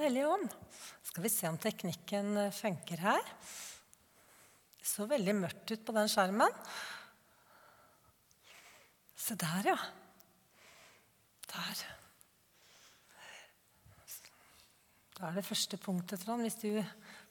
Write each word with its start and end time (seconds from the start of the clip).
Den 0.00 0.06
hellige 0.08 0.28
ånd? 0.32 0.52
Skal 1.04 1.24
vi 1.26 1.28
se 1.28 1.48
om 1.50 1.58
teknikken 1.60 2.28
eh, 2.40 2.54
funker 2.56 3.02
her. 3.04 3.26
Det 4.80 4.86
så 4.88 5.04
veldig 5.04 5.34
mørkt 5.36 5.74
ut 5.74 5.82
på 5.84 5.92
den 5.92 6.06
skjermen. 6.08 6.54
Se 9.12 9.34
der, 9.36 9.66
ja. 9.68 9.74
Der. 11.50 11.82
Da 15.18 15.28
er 15.28 15.36
det 15.36 15.44
første 15.44 15.76
punktet, 15.76 16.24
Trond, 16.24 16.48
hvis 16.48 16.56
du 16.62 16.80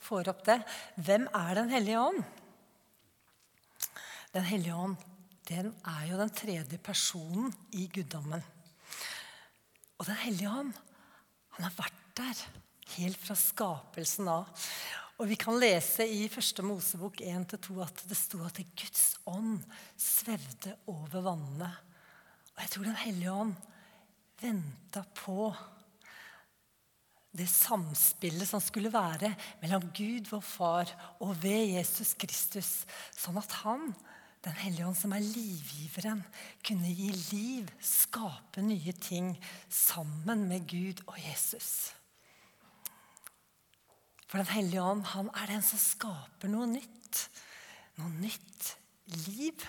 får 0.05 0.29
opp 0.29 0.43
det. 0.45 0.59
Hvem 1.01 1.25
er 1.39 1.57
Den 1.57 1.73
hellige 1.73 2.03
ånd? 2.03 2.21
Den 4.35 4.45
hellige 4.45 4.75
ånd 4.77 4.93
den 5.49 5.71
er 5.89 6.05
jo 6.11 6.21
den 6.21 6.37
tredje 6.37 6.77
personen 6.77 7.49
i 7.73 7.87
guddommen. 7.89 8.45
Og 9.97 10.05
Den 10.05 10.21
hellige 10.21 10.53
ånd 10.53 10.77
han 11.57 11.65
har 11.65 11.73
vært 11.73 12.05
der 12.19 12.45
helt 12.97 13.19
fra 13.21 13.37
skapelsen 13.37 14.29
av. 14.31 14.49
Og 15.19 15.27
Vi 15.27 15.35
kan 15.39 15.59
lese 15.59 16.05
i 16.07 16.27
første 16.31 16.63
Mosebok 16.63 17.19
1-2 17.19 17.81
at 17.83 18.05
det 18.07 18.17
sto 18.17 18.39
at 18.47 18.59
Guds 18.79 19.17
ånd 19.27 19.59
svevde 19.99 20.77
over 20.87 21.25
vannene. 21.25 21.73
Og 22.55 22.63
jeg 22.63 22.71
tror 22.73 22.87
Den 22.87 23.03
hellige 23.03 23.33
ånd 23.33 23.57
venta 24.39 25.03
på 25.15 25.49
det 27.35 27.49
samspillet 27.51 28.47
som 28.47 28.63
skulle 28.63 28.91
være 28.91 29.33
mellom 29.61 29.91
Gud, 29.93 30.31
vår 30.31 30.41
Far, 30.41 30.93
og 31.19 31.35
ved 31.43 31.75
Jesus 31.75 32.15
Kristus. 32.17 32.71
Sånn 33.15 33.37
at 33.39 33.59
han, 33.63 33.93
Den 34.39 34.55
hellige 34.55 34.87
ånd, 34.87 34.95
som 34.95 35.11
er 35.11 35.19
livgiveren, 35.19 36.21
kunne 36.63 36.87
gi 36.95 37.09
liv, 37.11 37.71
skape 37.83 38.63
nye 38.63 38.93
ting 38.95 39.33
sammen 39.67 40.47
med 40.47 40.63
Gud 40.63 41.03
og 41.11 41.19
Jesus. 41.19 41.91
For 44.29 44.37
Den 44.37 44.51
hellige 44.53 44.83
ånd 44.85 45.07
han 45.15 45.31
er 45.33 45.49
den 45.49 45.63
som 45.65 45.81
skaper 45.81 46.51
noe 46.51 46.67
nytt. 46.69 47.23
Noe 47.97 48.11
nytt 48.21 48.67
liv. 49.25 49.65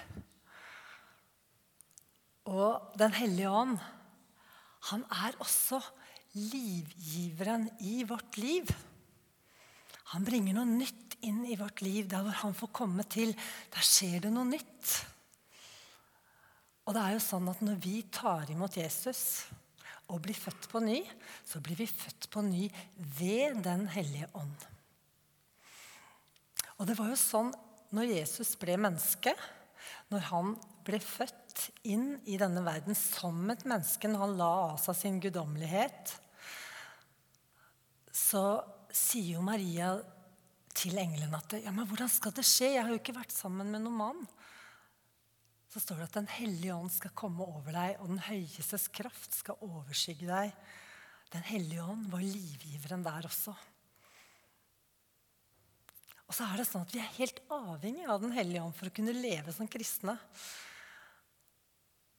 Og 2.51 2.93
Den 3.01 3.17
hellige 3.17 3.49
ånd, 3.49 3.79
han 4.91 5.05
er 5.25 5.39
også 5.41 5.81
livgiveren 6.37 7.69
i 7.85 8.03
vårt 8.09 8.37
liv. 8.41 8.69
Han 10.13 10.27
bringer 10.27 10.57
noe 10.57 10.69
nytt 10.69 11.17
inn 11.25 11.41
i 11.49 11.57
vårt 11.57 11.81
liv. 11.85 12.09
Der 12.11 12.25
hvor 12.27 12.37
han 12.43 12.57
får 12.57 12.73
komme 12.77 13.07
til, 13.09 13.33
der 13.73 13.87
skjer 13.87 14.27
det 14.27 14.35
noe 14.35 14.49
nytt. 14.49 14.93
Og 16.85 16.97
det 16.97 17.03
er 17.07 17.17
jo 17.17 17.25
sånn 17.25 17.49
at 17.53 17.65
når 17.65 17.81
vi 17.81 18.01
tar 18.13 18.51
imot 18.53 18.77
Jesus 18.77 19.23
og 20.11 20.23
bli 20.25 20.35
født 20.37 20.69
på 20.71 20.83
ny, 20.85 20.99
så 21.47 21.63
blir 21.65 21.79
vi 21.79 21.89
født 21.89 22.29
på 22.33 22.43
ny 22.45 22.67
ved 23.19 23.63
Den 23.65 23.87
hellige 23.93 24.29
ånd. 24.35 24.69
Og 26.81 26.89
det 26.89 26.97
var 26.99 27.11
jo 27.13 27.19
sånn 27.21 27.53
når 27.95 28.15
Jesus 28.15 28.55
ble 28.59 28.77
menneske, 28.81 29.35
når 30.11 30.27
han 30.31 30.55
ble 30.87 31.01
født 31.03 31.67
inn 31.91 32.15
i 32.31 32.39
denne 32.41 32.63
verden 32.65 32.97
som 32.97 33.43
et 33.53 33.67
menneske, 33.69 34.09
når 34.09 34.25
han 34.25 34.39
la 34.39 34.51
av 34.71 34.79
seg 34.83 34.97
sin 34.97 35.19
guddommelighet, 35.23 36.15
så 38.15 38.45
sier 38.91 39.37
jo 39.37 39.45
Maria 39.45 39.93
til 40.75 40.97
engelen 40.99 41.35
at 41.37 41.59
ja, 41.61 41.73
men 41.75 41.87
hvordan 41.89 42.11
skal 42.11 42.35
det 42.35 42.47
skje? 42.47 42.73
Jeg 42.77 42.85
har 42.85 42.93
jo 42.93 43.01
ikke 43.01 43.17
vært 43.17 43.35
sammen 43.35 43.71
med 43.73 43.85
noen 43.85 43.99
mann. 44.01 44.23
Så 45.71 45.83
står 45.83 46.01
det 46.01 46.09
at 46.09 46.19
Den 46.19 46.31
hellige 46.35 46.75
ånd 46.75 46.91
skal 46.91 47.15
komme 47.15 47.47
over 47.47 47.71
deg, 47.75 47.99
og 48.01 48.11
den 48.11 48.23
høyestes 48.27 48.89
kraft 48.91 49.37
skal 49.39 49.61
overskygge 49.63 50.27
deg. 50.27 50.55
Den 51.31 51.45
hellige 51.47 51.85
ånd 51.87 52.09
var 52.11 52.25
livgiveren 52.25 53.05
der 53.07 53.29
også. 53.29 53.55
Og 56.27 56.35
så 56.35 56.47
er 56.47 56.61
det 56.61 56.67
sånn 56.67 56.87
at 56.87 56.93
Vi 56.95 57.03
er 57.03 57.17
helt 57.19 57.41
avhengig 57.51 58.07
av 58.07 58.21
Den 58.23 58.35
hellige 58.35 58.63
ånd 58.63 58.77
for 58.79 58.91
å 58.91 58.95
kunne 58.95 59.15
leve 59.15 59.55
som 59.55 59.71
kristne. 59.71 60.17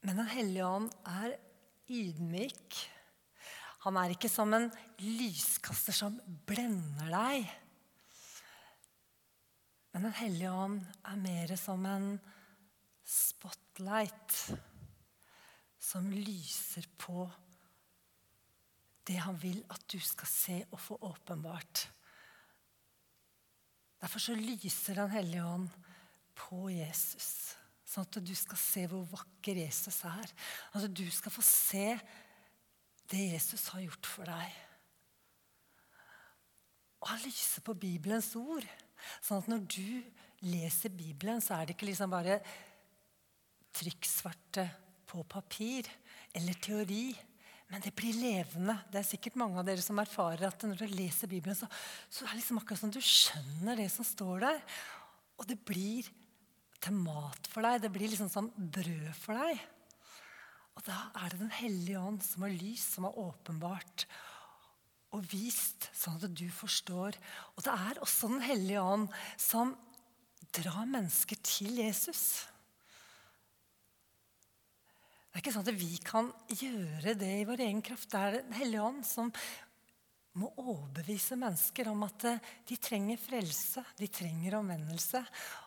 Men 0.07 0.23
Den 0.23 0.31
hellige 0.31 0.67
ånd 0.67 0.91
er 1.07 1.35
ydmyk. 1.91 2.79
Han 3.83 3.97
er 3.97 4.13
ikke 4.13 4.31
som 4.31 4.51
en 4.55 4.69
lyskaster 5.01 5.95
som 5.95 6.19
blender 6.47 7.11
deg. 7.11 7.47
Men 9.91 10.07
Den 10.07 10.19
hellige 10.23 10.51
ånd 10.55 10.85
er 11.03 11.19
mer 11.19 11.55
som 11.59 11.87
en 11.89 12.13
spotlight 13.11 14.37
som 15.81 16.07
lyser 16.13 16.87
på 16.97 17.25
det 19.07 19.17
han 19.19 19.35
vil 19.41 19.59
at 19.73 19.83
du 19.91 19.99
skal 19.99 20.29
se 20.29 20.57
og 20.69 20.79
få 20.79 20.97
åpenbart. 21.09 21.89
Derfor 24.01 24.19
så 24.19 24.35
lyser 24.37 24.95
Den 24.95 25.09
hellige 25.09 25.45
ånd 25.45 25.69
på 26.37 26.69
Jesus. 26.69 27.57
Sånn 27.85 28.07
at 28.07 28.21
du 28.23 28.33
skal 28.37 28.57
se 28.57 28.85
hvor 28.87 29.03
vakker 29.11 29.59
Jesus 29.59 29.99
er. 30.07 30.31
At 30.73 30.87
du 30.87 31.05
skal 31.11 31.33
få 31.33 31.43
se 31.45 31.85
det 33.11 33.25
Jesus 33.33 33.67
har 33.73 33.83
gjort 33.83 34.07
for 34.07 34.31
deg. 34.31 34.57
Og 37.01 37.09
han 37.11 37.23
lyser 37.25 37.65
på 37.65 37.75
Bibelens 37.75 38.31
ord. 38.39 38.65
Sånn 39.19 39.41
at 39.41 39.49
når 39.51 39.65
du 39.65 40.47
leser 40.47 40.93
Bibelen, 40.93 41.41
så 41.41 41.57
er 41.57 41.67
det 41.67 41.75
ikke 41.75 41.89
liksom 41.89 42.13
bare 42.13 42.39
trykksvarte 43.75 44.67
på 45.09 45.23
papir 45.29 45.89
eller 46.37 46.57
teori. 46.63 47.11
Men 47.71 47.83
det 47.83 47.93
blir 47.95 48.17
levende. 48.19 48.75
Det 48.91 48.99
er 48.99 49.07
sikkert 49.07 49.37
mange 49.39 49.59
av 49.61 49.67
dere 49.67 49.83
som 49.83 49.99
erfarer 50.01 50.49
at 50.49 50.63
når 50.67 50.81
du 50.81 50.95
leser 50.95 51.31
Bibelen, 51.31 51.55
så, 51.55 51.69
så 52.11 52.25
er 52.25 52.33
det 52.33 52.41
liksom 52.41 52.59
akkurat 52.59 52.81
som 52.81 52.91
du 52.91 52.99
skjønner 52.99 53.79
det 53.79 53.87
som 53.93 54.07
står 54.07 54.43
der. 54.43 54.59
Og 55.39 55.47
det 55.47 55.59
blir 55.65 56.09
til 56.81 56.97
mat 56.97 57.47
for 57.51 57.63
deg. 57.63 57.79
Det 57.83 57.93
blir 57.93 58.11
liksom 58.11 58.31
som 58.31 58.49
brød 58.51 59.13
for 59.15 59.39
deg. 59.39 59.61
Og 60.75 60.83
da 60.87 60.97
er 61.21 61.31
det 61.31 61.39
Den 61.43 61.55
hellige 61.61 62.01
ånd 62.01 62.21
som 62.25 62.45
har 62.45 62.53
lyst, 62.55 62.95
som 62.95 63.07
har 63.07 63.17
åpenbart 63.19 64.05
og 65.11 65.25
vist, 65.27 65.89
sånn 65.95 66.21
at 66.23 66.31
du 66.39 66.47
forstår. 66.55 67.17
Og 67.55 67.65
det 67.65 67.71
er 67.71 67.99
også 68.03 68.31
Den 68.31 68.45
hellige 68.45 68.83
ånd 68.83 69.09
som 69.39 69.75
drar 70.55 70.87
mennesker 70.87 71.39
til 71.43 71.79
Jesus. 71.79 72.47
Det 75.31 75.39
er 75.39 75.43
ikke 75.45 75.51
sånn 75.55 75.63
at 75.63 75.77
vi 75.79 75.93
kan 76.03 76.29
gjøre 76.59 77.13
det 77.15 77.35
i 77.39 77.43
vår 77.47 77.61
egen 77.63 77.83
kraft. 77.87 78.09
Det 78.11 78.19
er 78.19 78.41
Den 78.41 78.57
hellige 78.57 78.83
ånd 78.83 79.05
som 79.07 79.29
må 80.35 80.49
overbevise 80.59 81.37
mennesker 81.39 81.87
om 81.91 82.03
at 82.03 82.25
eh, 82.27 82.49
de 82.67 82.75
trenger 82.79 83.19
frelse, 83.19 83.83
de 83.95 84.09
trenger 84.11 84.57
omvendelse. 84.59 85.21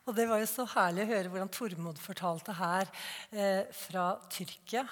Og 0.05 0.17
Det 0.17 0.27
var 0.29 0.43
jo 0.43 0.51
så 0.51 0.67
herlig 0.75 1.07
å 1.07 1.11
høre 1.15 1.33
hvordan 1.33 1.53
Tormod 1.53 2.01
fortalte 2.01 2.57
her 2.61 2.93
eh, 3.33 3.65
fra 3.73 4.11
Tyrkia. 4.33 4.85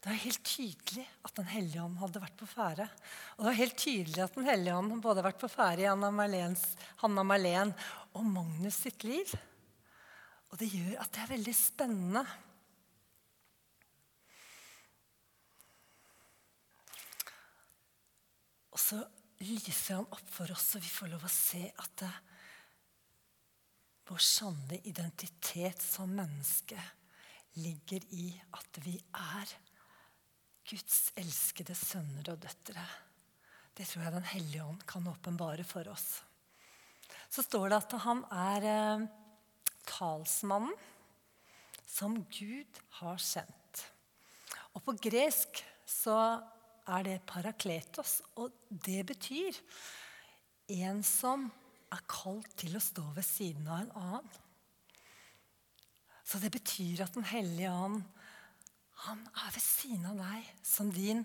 Det 0.00 0.08
var 0.08 0.20
helt 0.20 0.44
tydelig 0.44 1.04
at 1.24 1.36
Den 1.36 1.52
hellige 1.52 1.84
ånd 1.84 2.00
hadde 2.00 2.24
vært 2.24 2.40
på 2.40 2.48
ferde. 2.48 2.88
Og 3.36 3.44
det 3.44 3.50
var 3.50 3.60
helt 3.60 3.78
tydelig 3.80 4.24
at 4.24 4.40
Den 4.40 4.48
hellige 4.48 4.80
ånd 4.80 4.96
både 4.96 5.10
hadde 5.18 5.26
vært 5.28 5.44
på 5.44 5.52
ferde 5.52 5.84
i 5.84 5.90
Anna 5.92 6.12
Marlens, 6.12 6.64
Hanna 7.04 7.24
Marlen 7.28 7.76
og 8.16 8.24
Magnus 8.28 8.80
sitt 8.84 9.04
liv. 9.04 9.36
Og 10.48 10.60
det 10.60 10.72
gjør 10.72 11.00
at 11.04 11.12
det 11.12 11.24
er 11.24 11.32
veldig 11.36 11.56
spennende 11.56 12.24
Og 18.74 18.80
så 18.82 18.98
lyser 19.44 20.00
han 20.00 20.08
opp 20.10 20.30
for 20.30 20.50
oss, 20.52 20.74
så 20.74 20.82
vi 20.82 20.90
får 20.90 21.12
lov 21.14 21.26
å 21.26 21.32
se 21.32 21.62
at 21.70 21.96
det, 22.02 22.12
vår 24.04 24.20
sanne 24.20 24.76
identitet 24.84 25.80
som 25.80 26.10
menneske 26.12 26.76
ligger 27.56 28.04
i 28.12 28.26
at 28.52 28.80
vi 28.84 28.98
er 28.98 29.54
Guds 30.68 30.98
elskede 31.20 31.76
sønner 31.76 32.34
og 32.34 32.42
døtre. 32.42 32.84
Det 33.74 33.86
tror 33.88 34.04
jeg 34.04 34.14
Den 34.14 34.28
hellige 34.28 34.64
ånd 34.64 34.84
kan 34.86 35.08
åpenbare 35.08 35.64
for 35.64 35.88
oss. 35.88 36.22
Så 37.30 37.42
står 37.42 37.70
det 37.70 37.78
at 37.80 37.96
han 38.04 38.22
er 38.32 38.66
eh, 38.68 39.06
talsmannen 39.88 40.74
som 41.88 42.16
Gud 42.28 42.80
har 43.00 43.18
sendt. 43.22 43.84
Og 44.74 44.82
på 44.84 44.94
gresk 45.08 45.62
så 45.86 46.16
er 46.88 47.04
det 47.06 47.18
parakletos. 47.28 48.20
Og 48.40 48.52
det 48.68 49.02
betyr 49.08 49.58
en 50.80 51.02
som 51.06 51.48
er 51.94 52.06
kalt 52.10 52.50
til 52.60 52.76
å 52.76 52.82
stå 52.82 53.04
ved 53.16 53.26
siden 53.26 53.68
av 53.68 53.84
en 53.84 53.94
annen. 54.00 54.40
Så 56.24 56.40
det 56.40 56.54
betyr 56.54 57.04
at 57.04 57.14
Den 57.14 57.26
hellige 57.28 57.70
ånd 57.70 58.00
han 59.04 59.20
er 59.36 59.50
ved 59.52 59.60
siden 59.60 60.06
av 60.08 60.20
deg 60.22 60.46
som 60.64 60.88
din 60.94 61.20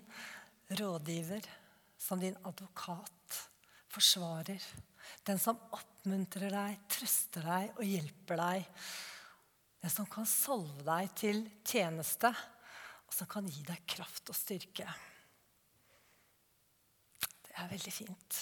rådgiver, 0.76 1.46
som 1.96 2.20
din 2.20 2.36
advokat, 2.44 3.38
forsvarer. 3.90 4.60
Den 5.24 5.40
som 5.40 5.58
oppmuntrer 5.72 6.52
deg, 6.52 6.82
trøster 6.92 7.46
deg 7.46 7.78
og 7.78 7.86
hjelper 7.86 8.42
deg. 8.42 8.66
Den 9.80 9.94
som 9.94 10.08
kan 10.12 10.28
solve 10.28 10.84
deg 10.84 11.14
til 11.16 11.40
tjeneste, 11.64 12.34
og 13.08 13.16
som 13.16 13.30
kan 13.30 13.48
gi 13.48 13.64
deg 13.66 13.86
kraft 13.88 14.28
og 14.30 14.36
styrke. 14.36 14.86
Det 17.60 17.66
er 17.66 17.74
veldig 17.74 17.92
fint. 17.92 18.36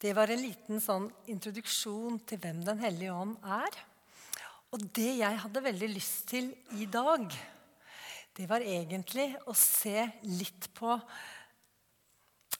Det 0.00 0.12
var 0.16 0.30
en 0.32 0.40
liten 0.40 0.78
sånn 0.80 1.10
introduksjon 1.28 2.16
til 2.24 2.40
hvem 2.40 2.62
Den 2.64 2.80
hellige 2.80 3.12
ånd 3.12 3.34
er. 3.44 3.76
Og 4.72 4.86
det 4.96 5.18
jeg 5.18 5.42
hadde 5.42 5.62
veldig 5.66 5.90
lyst 5.92 6.24
til 6.32 6.48
i 6.80 6.88
dag, 6.88 7.28
det 8.40 8.48
var 8.48 8.64
egentlig 8.64 9.28
å 9.44 9.52
se 9.52 10.06
litt 10.24 10.70
på 10.80 10.96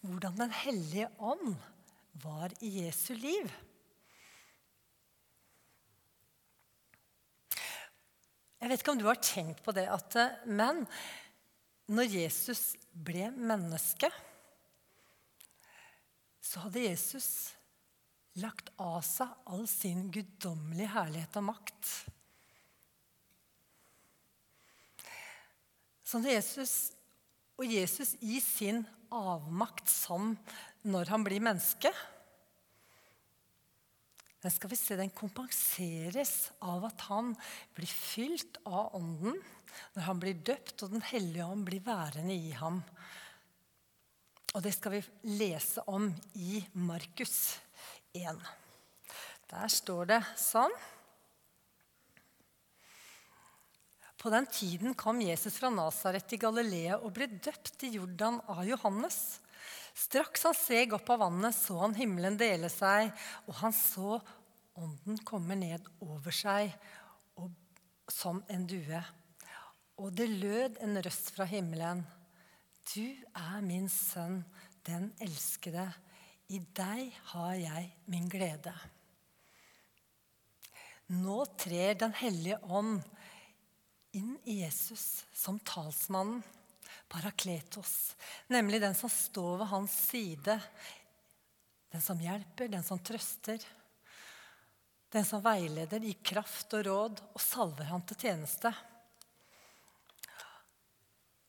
hvordan 0.02 0.42
Den 0.44 0.52
hellige 0.60 1.08
ånd 1.16 1.56
var 2.20 2.52
i 2.60 2.74
Jesu 2.82 3.14
liv. 3.16 3.48
Jeg 8.60 8.68
vet 8.68 8.84
ikke 8.84 8.92
om 8.92 9.00
du 9.00 9.08
har 9.08 9.24
tenkt 9.24 9.64
på 9.64 9.72
det, 9.72 9.88
Atte, 9.88 10.34
men 10.44 10.84
når 11.92 12.16
Jesus 12.18 12.74
ble 12.90 13.28
menneske 13.36 14.10
så 16.46 16.62
hadde 16.64 16.84
Jesus 16.86 17.28
lagt 18.40 18.68
av 18.82 19.00
seg 19.04 19.30
all 19.50 19.64
sin 19.70 20.06
guddommelige 20.14 20.92
herlighet 20.92 21.38
og 21.40 21.48
makt. 21.48 21.92
Så 26.06 26.20
når 26.22 26.36
Jesus, 26.36 26.74
og 27.58 27.66
Jesus 27.66 28.14
i 28.22 28.38
sin 28.44 28.84
avmakt 29.10 29.90
som 29.90 30.34
når 30.86 31.10
han 31.10 31.24
blir 31.26 31.42
menneske 31.42 31.90
den 34.46 34.54
skal 34.54 34.70
vi 34.70 34.76
se, 34.78 34.94
den 34.94 35.10
kompenseres 35.10 36.52
av 36.62 36.84
at 36.86 37.00
han 37.08 37.32
blir 37.74 37.90
fylt 37.90 38.60
av 38.62 38.94
Ånden 38.94 39.40
når 39.96 40.04
han 40.06 40.20
blir 40.22 40.36
døpt, 40.38 40.84
og 40.86 40.92
Den 40.92 41.02
hellige 41.02 41.44
ånd 41.44 41.64
blir 41.66 41.82
værende 41.82 42.32
i 42.32 42.52
ham. 42.54 42.78
Og 44.54 44.62
det 44.62 44.70
skal 44.76 44.94
vi 44.94 45.00
lese 45.34 45.82
om 45.90 46.06
i 46.38 46.60
Markus 46.78 47.56
1. 48.14 48.38
Der 49.50 49.72
står 49.72 50.12
det 50.12 50.20
sånn 50.38 50.76
På 54.16 54.30
den 54.32 54.46
tiden 54.46 54.94
kom 54.94 55.18
Jesus 55.20 55.58
fra 55.58 55.68
Nasaret 55.74 56.32
i 56.32 56.38
Galilea 56.40 57.00
og 57.02 57.12
ble 57.18 57.28
døpt 57.34 57.82
i 57.86 57.92
Jordan 57.98 58.38
av 58.46 58.62
Johannes. 58.66 59.40
Straks 59.96 60.42
han 60.44 60.56
steg 60.56 60.92
opp 60.92 61.08
av 61.14 61.22
vannet, 61.24 61.56
så 61.56 61.78
han 61.80 61.94
himmelen 61.96 62.36
dele 62.36 62.68
seg, 62.72 63.08
og 63.48 63.60
han 63.62 63.72
så 63.72 64.18
ånden 64.76 65.18
kommer 65.24 65.58
ned 65.58 65.86
over 66.04 66.34
seg 66.34 66.72
og, 67.40 67.50
som 68.12 68.42
en 68.52 68.66
due. 68.68 69.00
Og 69.96 70.12
det 70.12 70.28
lød 70.28 70.80
en 70.84 71.00
røst 71.02 71.32
fra 71.36 71.46
himmelen. 71.48 72.04
Du 72.92 73.06
er 73.34 73.62
min 73.64 73.88
sønn, 73.90 74.42
den 74.86 75.08
elskede. 75.24 75.88
I 76.52 76.60
deg 76.76 77.10
har 77.32 77.54
jeg 77.58 77.88
min 78.06 78.28
glede. 78.30 78.74
Nå 81.10 81.44
trer 81.58 81.94
Den 81.98 82.14
hellige 82.18 82.58
ånd 82.66 83.00
inn 84.16 84.36
i 84.44 84.60
Jesus 84.62 85.24
som 85.34 85.58
talsmannen, 85.60 86.42
parakletos, 87.10 88.16
nemlig 88.50 88.80
den 88.82 88.94
som 88.98 89.10
står 89.12 89.60
ved 89.60 89.70
hans 89.70 89.94
side, 90.08 90.56
den 91.92 92.02
som 92.02 92.18
hjelper, 92.22 92.70
den 92.72 92.82
som 92.86 92.98
trøster, 92.98 93.62
den 95.16 95.24
som 95.24 95.42
veileder, 95.44 96.02
gir 96.02 96.18
kraft 96.34 96.74
og 96.76 96.84
råd 96.86 97.22
og 97.32 97.40
salver 97.42 97.88
han 97.88 98.04
til 98.08 98.20
tjeneste. 98.26 98.72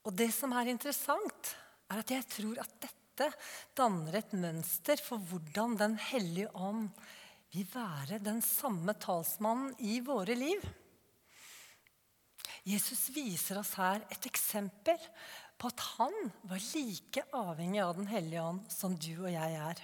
Og 0.07 0.15
det 0.15 0.29
som 0.31 0.53
er 0.55 0.71
interessant, 0.71 1.51
er 1.91 1.99
at 1.99 2.13
jeg 2.13 2.27
tror 2.31 2.61
at 2.63 2.77
dette 2.85 3.27
danner 3.75 4.19
et 4.19 4.33
mønster 4.37 4.99
for 5.03 5.19
hvordan 5.19 5.75
Den 5.79 5.97
hellige 5.99 6.51
ånd 6.53 6.87
vil 7.51 7.67
være 7.73 8.19
den 8.23 8.39
samme 8.45 8.93
talsmannen 8.93 9.73
i 9.79 9.99
våre 10.05 10.35
liv. 10.37 10.63
Jesus 12.67 13.07
viser 13.15 13.59
oss 13.59 13.73
her 13.79 14.03
et 14.11 14.29
eksempel 14.29 14.99
på 15.57 15.71
at 15.71 15.83
han 15.97 16.31
var 16.47 16.63
like 16.75 17.23
avhengig 17.35 17.83
av 17.83 17.95
Den 17.99 18.11
hellige 18.11 18.43
ånd 18.43 18.65
som 18.71 18.95
du 18.95 19.13
og 19.17 19.31
jeg 19.33 19.59
er. 19.59 19.83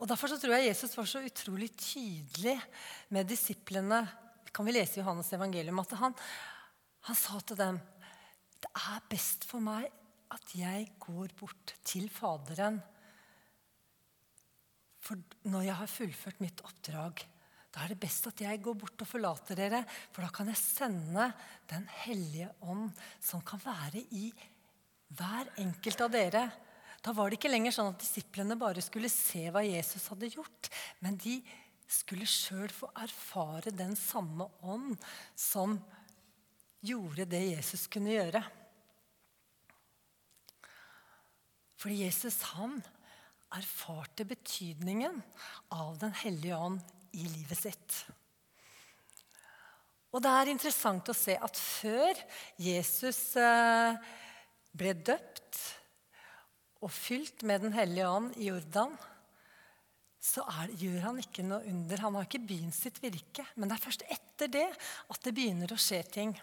Og 0.00 0.08
Derfor 0.08 0.32
så 0.32 0.38
tror 0.40 0.56
jeg 0.56 0.70
Jesus 0.70 0.96
var 0.96 1.08
så 1.08 1.20
utrolig 1.20 1.68
tydelig 1.76 2.56
med 3.12 3.28
disiplene. 3.28 4.06
kan 4.52 4.66
vi 4.66 4.72
lese 4.72 4.98
i 4.98 5.02
Johannes 5.02 5.32
evangelium, 5.32 5.78
at 5.78 5.90
han, 6.00 6.14
han 7.06 7.16
sa 7.16 7.40
til 7.40 7.56
dem 7.56 7.80
det 8.60 8.70
er 8.76 9.04
best 9.08 9.44
for 9.48 9.62
meg 9.64 9.86
at 10.34 10.54
jeg 10.56 10.88
går 11.00 11.32
bort 11.38 11.74
til 11.84 12.08
Faderen. 12.12 12.80
For 15.00 15.16
når 15.48 15.64
jeg 15.64 15.76
har 15.78 15.88
fullført 15.88 16.42
mitt 16.44 16.60
oppdrag, 16.66 17.22
da 17.70 17.84
er 17.84 17.92
det 17.92 18.00
best 18.02 18.26
at 18.28 18.42
jeg 18.42 18.60
går 18.60 18.76
bort 18.82 19.00
og 19.00 19.08
forlater 19.08 19.56
dere. 19.56 19.84
For 20.12 20.24
da 20.24 20.32
kan 20.34 20.50
jeg 20.50 20.60
sende 20.60 21.30
Den 21.70 21.86
hellige 22.02 22.50
ånd, 22.60 22.90
som 23.20 23.40
kan 23.46 23.62
være 23.64 24.02
i 24.10 24.32
hver 25.14 25.54
enkelt 25.62 26.00
av 26.04 26.10
dere. 26.12 26.44
Da 27.00 27.14
var 27.16 27.30
det 27.30 27.38
ikke 27.38 27.50
lenger 27.52 27.72
sånn 27.72 27.94
at 27.94 28.02
disiplene 28.02 28.58
bare 28.60 28.82
skulle 28.84 29.08
se 29.12 29.46
hva 29.52 29.62
Jesus 29.64 30.04
hadde 30.12 30.28
gjort. 30.34 30.68
Men 31.00 31.16
de 31.20 31.38
skulle 31.90 32.28
sjøl 32.28 32.68
få 32.72 32.90
erfare 33.02 33.72
den 33.74 33.96
samme 33.98 34.46
ånd 34.62 34.94
som 35.38 35.78
gjorde 36.84 37.26
det 37.28 37.42
Jesus 37.48 37.86
kunne 37.90 38.12
gjøre. 38.14 38.42
Fordi 41.80 42.02
Jesus 42.04 42.42
han 42.52 42.76
erfarte 43.56 44.26
betydningen 44.28 45.16
av 45.74 45.96
Den 45.98 46.12
hellige 46.20 46.56
ånd 46.56 46.82
i 47.16 47.24
livet 47.24 47.58
sitt. 47.58 47.96
Og 50.10 50.22
det 50.22 50.30
er 50.30 50.50
interessant 50.52 51.08
å 51.10 51.16
se 51.16 51.36
at 51.38 51.58
før 51.58 52.18
Jesus 52.60 53.18
eh, 53.38 53.98
ble 54.76 54.94
døpt 54.94 55.58
og 56.80 56.92
fylt 56.92 57.42
med 57.44 57.66
Den 57.66 57.74
hellige 57.76 58.08
ånd 58.08 58.36
i 58.40 58.48
Jordan, 58.48 58.94
så 60.20 60.44
er, 60.48 60.72
gjør 60.76 61.00
han 61.08 61.20
ikke 61.20 61.44
noe 61.44 61.64
under. 61.68 62.02
Han 62.04 62.16
har 62.18 62.26
ikke 62.28 62.42
begynt 62.44 62.76
sitt 62.76 63.00
virke. 63.00 63.44
Men 63.56 63.70
det 63.70 63.78
er 63.78 63.84
først 63.86 64.04
etter 64.08 64.52
det 64.52 64.66
at 64.68 65.20
det 65.24 65.32
begynner 65.36 65.72
å 65.72 65.80
skje 65.80 66.00
ting. 66.12 66.34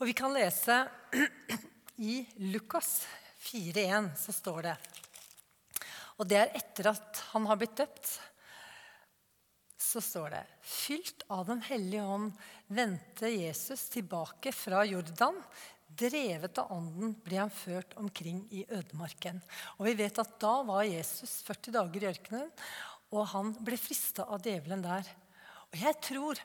Og 0.00 0.08
vi 0.10 0.16
kan 0.16 0.34
lese 0.34 0.82
i 2.10 2.18
Lukas 2.52 3.04
4,1, 3.44 4.12
så 4.20 4.34
står 4.34 4.62
det 4.68 4.76
Og 6.18 6.28
det 6.28 6.40
er 6.40 6.54
etter 6.60 6.90
at 6.92 7.24
han 7.32 7.48
har 7.48 7.60
blitt 7.60 7.76
døpt. 7.78 8.14
Så 9.80 10.00
står 10.04 10.32
det 10.34 10.42
Fylt 10.64 11.24
av 11.32 11.44
Den 11.48 11.60
hellige 11.68 12.04
ånd 12.04 12.32
vendte 12.72 13.28
Jesus 13.30 13.86
tilbake 13.92 14.52
fra 14.56 14.82
Jordan 14.88 15.36
Drevet 15.94 16.58
av 16.58 16.72
Ånden 16.74 17.12
ble 17.22 17.38
han 17.38 17.52
ført 17.52 17.94
omkring 18.00 18.42
i 18.50 18.64
ødemarken. 18.66 19.40
Og 19.78 19.86
vi 19.88 19.96
vet 20.02 20.18
at 20.18 20.36
Da 20.42 20.54
var 20.66 20.86
Jesus 20.88 21.40
40 21.46 21.74
dager 21.76 22.02
i 22.02 22.10
ørkenen, 22.10 22.50
og 23.14 23.28
han 23.30 23.52
ble 23.62 23.78
frista 23.78 24.26
av 24.26 24.42
djevelen 24.42 24.82
der. 24.82 25.06
Og 25.70 25.78
Jeg 25.78 26.00
tror 26.02 26.40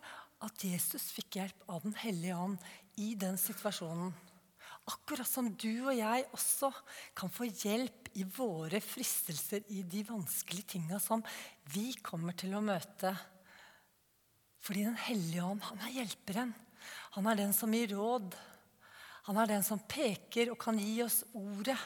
at 0.45 0.63
Jesus 0.63 1.09
fikk 1.15 1.39
hjelp 1.39 1.63
av 1.67 1.83
Den 1.83 1.95
hellige 1.97 2.37
ånd 2.37 2.57
i 3.01 3.13
den 3.19 3.37
situasjonen. 3.39 4.13
Akkurat 4.89 5.27
som 5.27 5.49
du 5.53 5.85
og 5.85 5.93
jeg 5.97 6.25
også 6.33 6.71
kan 7.17 7.29
få 7.33 7.49
hjelp 7.49 8.09
i 8.17 8.23
våre 8.23 8.79
fristelser 8.81 9.65
i 9.69 9.83
de 9.85 10.01
vanskelige 10.07 10.75
tinga 10.75 10.97
som 11.03 11.21
vi 11.73 11.91
kommer 12.01 12.37
til 12.37 12.55
å 12.57 12.63
møte. 12.63 13.13
Fordi 14.65 14.85
Den 14.87 14.97
hellige 14.97 15.45
ånd, 15.45 15.61
han 15.69 15.83
er 15.85 15.99
hjelperen. 15.99 16.55
Han 17.15 17.27
er 17.27 17.37
den 17.41 17.53
som 17.53 17.73
gir 17.73 17.93
råd. 17.93 18.33
Han 19.29 19.37
er 19.37 19.51
den 19.51 19.61
som 19.61 19.77
peker 19.85 20.49
og 20.49 20.57
kan 20.57 20.79
gi 20.81 21.03
oss 21.05 21.19
ordet. 21.37 21.77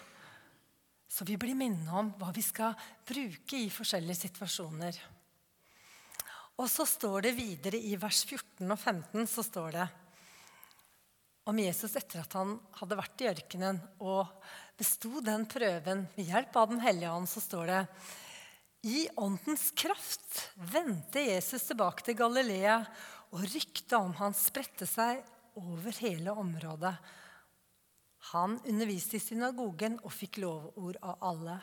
Så 1.11 1.25
vi 1.27 1.35
blir 1.35 1.57
minnet 1.59 1.91
om 1.91 2.13
hva 2.15 2.29
vi 2.31 2.39
skal 2.39 2.71
bruke 3.03 3.57
i 3.59 3.65
forskjellige 3.67 4.21
situasjoner. 4.21 4.99
Og 6.55 6.69
så 6.71 6.85
står 6.87 7.25
det 7.25 7.33
videre 7.35 7.81
i 7.83 7.97
vers 7.99 8.21
14 8.23 8.63
og 8.63 8.79
15 8.79 9.27
så 9.27 9.43
står 9.43 9.75
det 9.75 9.87
om 11.51 11.59
Jesus 11.59 11.97
etter 11.99 12.21
at 12.21 12.37
han 12.39 12.53
hadde 12.77 12.97
vært 13.01 13.23
i 13.25 13.27
ørkenen 13.33 13.81
og 13.99 14.31
besto 14.79 15.19
den 15.25 15.43
prøven 15.51 16.05
ved 16.15 16.29
hjelp 16.31 16.55
av 16.61 16.69
Den 16.71 16.79
hellige 16.85 17.11
ånd, 17.11 17.27
så 17.27 17.43
står 17.43 17.73
det 17.73 17.81
i 18.87 19.01
åndens 19.19 19.65
kraft 19.75 20.39
vendte 20.71 21.25
Jesus 21.27 21.67
tilbake 21.67 22.07
til 22.07 22.17
Galilea, 22.19 22.79
og 23.35 23.43
ryktet 23.51 23.97
om 23.99 24.15
han 24.21 24.35
spredte 24.37 24.87
seg 24.87 25.19
over 25.59 25.99
hele 25.99 26.31
området. 26.39 26.93
Han 28.31 28.55
underviste 28.63 29.17
i 29.19 29.23
synagogen 29.23 29.97
og 30.01 30.13
fikk 30.15 30.39
lovord 30.43 30.99
av 31.03 31.19
alle. 31.27 31.57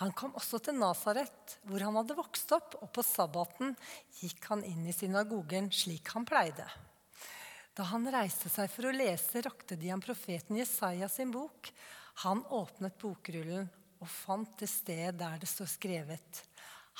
Han 0.00 0.12
kom 0.16 0.34
også 0.36 0.60
til 0.60 0.76
Nasaret, 0.76 1.56
hvor 1.64 1.80
han 1.84 1.96
hadde 1.96 2.16
vokst 2.16 2.50
opp, 2.52 2.76
og 2.82 2.90
på 2.92 3.04
sabbaten 3.04 3.76
gikk 4.18 4.50
han 4.50 4.64
inn 4.64 4.84
i 4.88 4.96
synagogen 4.96 5.70
slik 5.72 6.12
han 6.16 6.26
pleide. 6.28 6.66
Da 7.76 7.84
han 7.92 8.08
reiste 8.12 8.48
seg 8.52 8.70
for 8.72 8.88
å 8.88 8.94
lese, 8.96 9.44
rakte 9.44 9.76
de 9.76 9.92
ham 9.92 10.04
profeten 10.04 10.56
Jesaja 10.56 11.08
sin 11.12 11.32
bok. 11.32 11.68
Han 12.24 12.44
åpnet 12.56 12.96
bokrullen 13.00 13.68
og 14.00 14.08
fant 14.08 14.52
det 14.60 14.68
sted 14.68 15.16
der 15.20 15.40
det 15.40 15.48
står 15.48 15.68
skrevet 15.72 16.42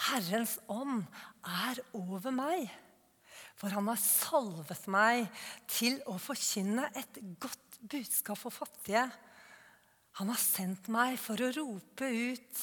Herrens 0.06 0.58
ånd 0.68 1.06
er 1.40 1.80
over 1.96 2.34
meg, 2.34 2.66
for 3.56 3.72
han 3.72 3.88
har 3.88 4.00
salvet 4.00 4.84
meg 4.92 5.24
til 5.72 5.96
å 6.04 6.18
forkynne 6.20 6.90
et 7.00 7.20
godt 7.40 7.65
budskap 7.80 8.38
for 8.40 8.54
fattige. 8.54 9.04
Han 10.20 10.32
har 10.32 10.40
sendt 10.40 10.88
meg 10.92 11.18
for 11.20 11.40
å 11.40 11.52
rope 11.56 12.08
ut 12.08 12.62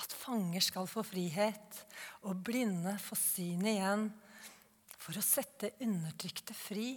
at 0.00 0.14
fanger 0.18 0.64
skal 0.64 0.88
få 0.90 1.04
frihet, 1.06 1.80
og 2.26 2.42
blinde 2.46 2.96
få 3.02 3.16
syn 3.18 3.66
igjen, 3.68 4.08
for 4.98 5.16
å 5.16 5.24
sette 5.24 5.74
undertrykte 5.84 6.56
fri 6.56 6.94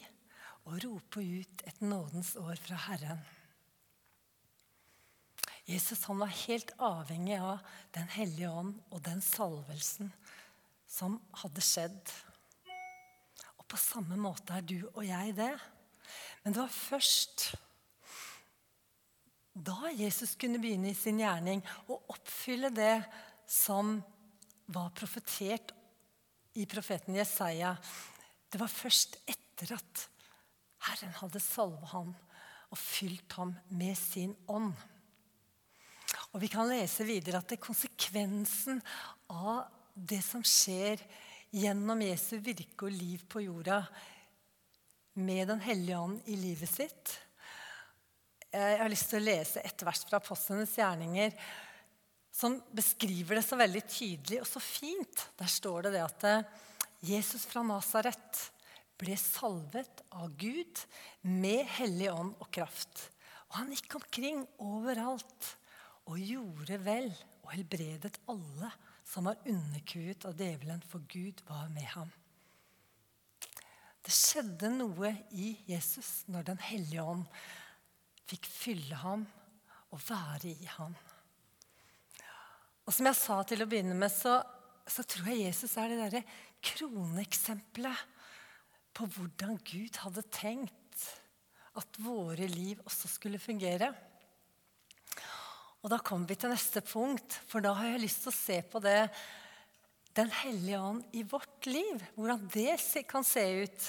og 0.67 0.79
rope 0.83 1.21
ut 1.21 1.63
et 1.67 1.81
nådens 1.83 2.35
år 2.39 2.55
fra 2.63 2.79
Herren. 2.87 3.19
Jesus 5.67 6.05
han 6.07 6.21
var 6.23 6.31
helt 6.47 6.71
avhengig 6.79 7.41
av 7.43 7.59
Den 7.91 8.07
hellige 8.13 8.47
ånd 8.47 8.77
og 8.87 9.01
den 9.03 9.19
salvelsen 9.23 10.13
som 10.87 11.17
hadde 11.41 11.63
skjedd. 11.63 12.13
Og 13.59 13.65
på 13.67 13.79
samme 13.81 14.15
måte 14.15 14.55
er 14.55 14.63
du 14.63 14.77
og 14.93 15.03
jeg 15.03 15.35
det. 15.35 15.51
Men 16.47 16.53
det 16.55 16.61
var 16.63 16.71
først 16.71 17.41
da 19.67 19.89
Jesus 19.91 20.37
kunne 20.39 20.61
begynne 20.63 20.93
i 20.93 20.95
sin 20.95 21.19
gjerning 21.19 21.59
å 21.91 21.97
oppfylle 22.13 22.69
det 22.71 23.01
som 23.51 23.97
var 24.71 24.93
profetert 24.95 25.73
i 26.55 26.63
profeten 26.71 27.19
Jesaja. 27.19 27.73
Det 28.47 28.63
var 28.63 28.71
først 28.71 29.19
etter 29.27 29.75
at 29.75 30.07
Herren 30.87 31.19
hadde 31.19 31.43
salvet 31.43 31.91
ham 31.91 32.15
og 32.15 32.79
fylt 32.79 33.35
ham 33.41 33.51
med 33.67 33.99
sin 33.99 34.31
ånd. 34.47 34.71
Og 36.31 36.39
Vi 36.39 36.55
kan 36.55 36.71
lese 36.71 37.03
videre 37.03 37.43
at 37.43 37.51
det 37.51 37.59
er 37.59 37.67
konsekvensen 37.67 38.79
av 39.35 39.65
det 39.91 40.23
som 40.23 40.47
skjer 40.47 41.03
gjennom 41.51 42.07
Jesu 42.07 42.37
virke 42.39 42.87
og 42.87 42.95
liv 42.95 43.27
på 43.27 43.49
jorda, 43.49 43.83
med 45.17 45.47
Den 45.49 45.61
hellige 45.63 45.97
ånd 45.97 46.21
i 46.29 46.35
livet 46.37 46.69
sitt. 46.69 47.13
Jeg 48.53 48.77
har 48.79 48.89
lyst 48.89 49.09
til 49.11 49.19
å 49.19 49.27
lese 49.27 49.63
et 49.65 49.83
vers 49.85 50.03
fra 50.07 50.19
Apostlenes 50.21 50.75
gjerninger 50.77 51.33
som 52.37 52.59
beskriver 52.71 53.39
det 53.39 53.45
så 53.47 53.57
veldig 53.57 53.81
tydelig 53.89 54.41
og 54.43 54.47
så 54.49 54.61
fint. 54.61 55.23
Der 55.39 55.49
står 55.49 55.87
det 55.87 55.95
det 55.97 56.03
at 56.05 56.25
eh, 56.29 56.45
Jesus 57.09 57.47
fra 57.49 57.63
Nasaret 57.65 58.43
ble 58.97 59.17
salvet 59.19 60.03
av 60.13 60.29
Gud 60.37 60.83
med 61.25 61.65
hellig 61.77 62.11
ånd 62.13 62.35
og 62.37 62.49
kraft. 62.53 63.07
Og 63.49 63.59
han 63.61 63.73
gikk 63.73 63.97
omkring 63.99 64.45
overalt 64.61 65.51
og 66.07 66.21
gjorde 66.21 66.77
vel 66.85 67.09
og 67.43 67.51
helbredet 67.55 68.19
alle 68.29 68.71
som 69.07 69.29
var 69.29 69.41
underkuet 69.47 70.25
av 70.27 70.37
djevelen, 70.37 70.81
for 70.83 71.03
Gud 71.09 71.41
var 71.47 71.69
med 71.73 71.87
ham. 71.93 72.09
Det 74.07 74.13
skjedde 74.15 74.69
noe 74.71 75.09
i 75.35 75.49
Jesus 75.67 76.21
når 76.31 76.45
Den 76.47 76.61
hellige 76.63 77.03
ånd 77.03 77.25
fikk 78.27 78.47
fylle 78.47 78.95
ham 79.01 79.25
og 79.91 79.99
være 79.99 80.53
i 80.53 80.69
ham. 80.77 80.95
Og 82.87 82.95
som 82.95 83.09
jeg 83.09 83.19
sa 83.19 83.41
til 83.43 83.63
å 83.63 83.67
begynne 83.67 83.97
med, 83.99 84.11
så, 84.11 84.37
så 84.87 85.03
tror 85.03 85.27
jeg 85.33 85.49
Jesus 85.49 85.75
er 85.75 85.91
det 85.91 85.99
derre 85.99 86.21
kroneeksempelet 86.69 88.15
på 88.95 89.09
hvordan 89.11 89.59
Gud 89.67 89.99
hadde 90.05 90.23
tenkt 90.31 91.03
at 91.77 91.99
våre 91.99 92.47
liv 92.47 92.79
også 92.87 93.11
skulle 93.11 93.43
fungere. 93.43 93.91
Og 95.83 95.91
da 95.91 95.99
kommer 95.99 96.31
vi 96.31 96.39
til 96.39 96.55
neste 96.55 96.79
punkt, 96.79 97.41
for 97.51 97.59
da 97.63 97.75
har 97.75 97.91
jeg 97.91 98.05
lyst 98.07 98.23
til 98.23 98.31
å 98.31 98.39
se 98.39 98.61
på 98.71 98.81
det 98.87 99.01
Den 100.17 100.31
hellige 100.33 100.79
ånd 100.81 101.03
i 101.13 101.21
vårt 101.29 101.65
liv. 101.69 102.01
Hvordan 102.15 102.47
det 102.49 103.03
kan 103.09 103.25
se 103.25 103.43
ut. 103.61 103.87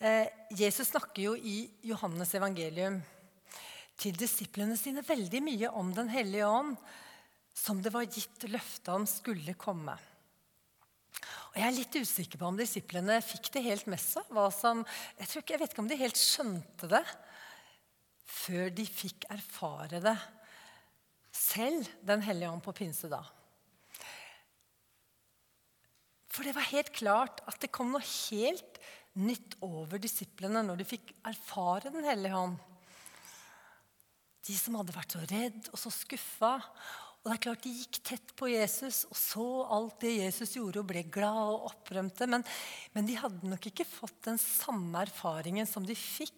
Eh, 0.00 0.28
Jesus 0.56 0.88
snakker 0.88 1.20
jo 1.22 1.34
i 1.36 1.66
Johannes 1.84 2.32
evangelium 2.38 2.96
til 3.98 4.16
disiplene 4.16 4.78
sine 4.78 5.02
veldig 5.04 5.42
mye 5.44 5.72
om 5.76 5.92
Den 5.92 6.08
hellige 6.08 6.48
ånd, 6.48 6.76
som 7.52 7.82
det 7.82 7.92
var 7.92 8.06
gitt 8.06 8.46
løfte 8.48 8.94
om 8.94 9.04
skulle 9.10 9.52
komme. 9.58 9.98
Og 11.50 11.56
Jeg 11.58 11.66
er 11.66 11.76
litt 11.76 12.00
usikker 12.00 12.40
på 12.40 12.48
om 12.48 12.56
disiplene 12.56 13.20
fikk 13.20 13.50
det 13.52 13.66
helt 13.66 13.88
med 13.90 14.00
seg. 14.00 14.24
Jeg, 14.32 15.28
jeg 15.42 15.60
vet 15.60 15.72
ikke 15.72 15.82
om 15.82 15.90
de 15.90 15.98
helt 15.98 16.20
skjønte 16.20 16.88
det 16.88 17.04
før 18.28 18.70
de 18.72 18.84
fikk 18.86 19.26
erfare 19.32 20.00
det 20.04 20.16
selv, 21.34 21.84
Den 22.00 22.22
hellige 22.22 22.48
ånd, 22.50 22.62
på 22.64 22.72
pinsedag. 22.72 23.37
For 26.38 26.46
det 26.46 26.54
var 26.54 26.70
helt 26.70 26.92
klart 26.94 27.40
at 27.50 27.58
det 27.58 27.72
kom 27.74 27.88
noe 27.90 28.04
helt 28.30 28.76
nytt 29.18 29.56
over 29.66 29.98
disiplene 29.98 30.60
når 30.62 30.78
de 30.78 30.84
fikk 30.86 31.08
erfare 31.26 31.90
Den 31.90 32.06
hellige 32.06 32.36
hånd. 32.36 32.60
De 34.46 34.54
som 34.54 34.76
hadde 34.78 34.94
vært 34.94 35.16
så 35.16 35.22
redd 35.26 35.66
og 35.72 35.80
så 35.82 35.90
skuffa. 35.90 36.52
Og 37.18 37.26
det 37.26 37.32
er 37.34 37.42
klart 37.42 37.66
De 37.66 37.72
gikk 37.74 37.98
tett 38.06 38.30
på 38.38 38.52
Jesus 38.52 39.00
og 39.08 39.18
så 39.18 39.48
alt 39.74 39.98
det 40.04 40.14
Jesus 40.14 40.54
gjorde, 40.54 40.84
og 40.84 40.92
ble 40.92 41.02
glad 41.10 41.40
og 41.56 41.66
opprømte. 41.72 42.30
Men, 42.30 42.46
men 42.94 43.10
de 43.10 43.18
hadde 43.18 43.50
nok 43.50 43.66
ikke 43.72 43.88
fått 43.88 44.22
den 44.30 44.38
samme 44.38 45.02
erfaringen 45.08 45.66
som 45.66 45.82
de 45.82 45.98
fikk 45.98 46.36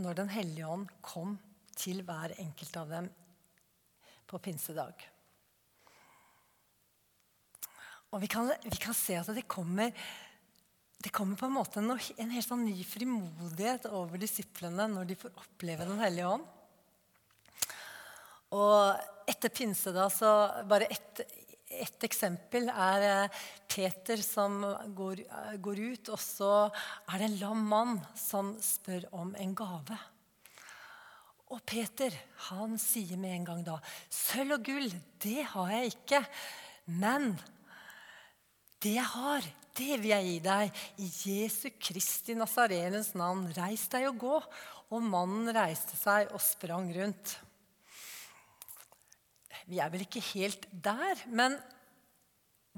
når 0.00 0.16
Den 0.22 0.32
hellige 0.32 0.72
ånd 0.72 0.88
kom 1.04 1.36
til 1.76 2.00
hver 2.08 2.32
enkelt 2.40 2.80
av 2.80 2.96
dem 2.96 3.12
på 4.30 4.40
pinsedag. 4.40 5.04
Og 8.12 8.22
vi 8.22 8.30
kan, 8.30 8.48
vi 8.64 8.80
kan 8.80 8.96
se 8.96 9.18
at 9.20 9.28
det 9.36 9.44
kommer, 9.50 9.92
det 10.98 11.12
kommer 11.14 11.36
på 11.36 11.48
en 11.48 11.56
måte 11.58 11.82
en, 11.82 11.92
en 11.92 12.32
helt 12.32 12.48
sånn 12.48 12.64
ny 12.64 12.80
frimodighet 12.88 13.90
over 13.92 14.20
disiplene 14.20 14.88
når 14.92 15.10
de 15.10 15.18
får 15.18 15.36
oppleve 15.42 15.88
Den 15.88 16.00
hellige 16.00 16.30
ånd. 16.36 16.46
Og 18.56 19.28
etter 19.28 19.52
pinse 19.52 19.92
da, 19.92 20.08
så 20.08 20.32
bare 20.68 20.88
ett 20.88 21.26
et 21.68 22.04
eksempel 22.06 22.70
er 22.72 23.02
eh, 23.04 23.40
Peter 23.68 24.20
som 24.24 24.60
går, 24.96 25.20
eh, 25.26 25.56
går, 25.60 25.80
ut, 25.92 26.10
og 26.14 26.20
så 26.22 26.52
er 26.68 27.18
det 27.18 27.28
en 27.28 27.40
lam 27.42 27.66
mann 27.68 27.98
som 28.16 28.54
spør 28.62 29.04
om 29.12 29.34
en 29.36 29.52
gave. 29.56 29.98
Og 31.52 31.60
Peter 31.68 32.14
han 32.48 32.76
sier 32.80 33.20
med 33.20 33.36
en 33.36 33.46
gang 33.48 33.60
da 33.66 33.78
Sølv 34.12 34.58
og 34.58 34.66
gull, 34.68 34.90
det 35.24 35.44
har 35.52 35.70
jeg 35.76 35.94
ikke. 35.94 36.22
Men 36.88 37.34
det 38.82 38.94
jeg 38.94 39.10
har, 39.10 39.46
det 39.78 39.98
vil 40.00 40.12
jeg 40.12 40.26
gi 40.26 40.38
deg. 40.42 40.80
I 41.02 41.08
Jesu 41.08 41.68
Kristi 41.78 42.34
Nazarenens 42.38 43.12
navn, 43.18 43.46
reis 43.56 43.86
deg 43.92 44.08
og 44.10 44.20
gå. 44.22 44.36
Og 44.94 45.04
mannen 45.04 45.50
reiste 45.52 45.98
seg 45.98 46.30
og 46.32 46.40
sprang 46.42 46.88
rundt. 46.96 47.34
Vi 49.68 49.82
er 49.84 49.90
vel 49.92 50.06
ikke 50.06 50.24
helt 50.30 50.64
der, 50.72 51.20
men 51.28 51.58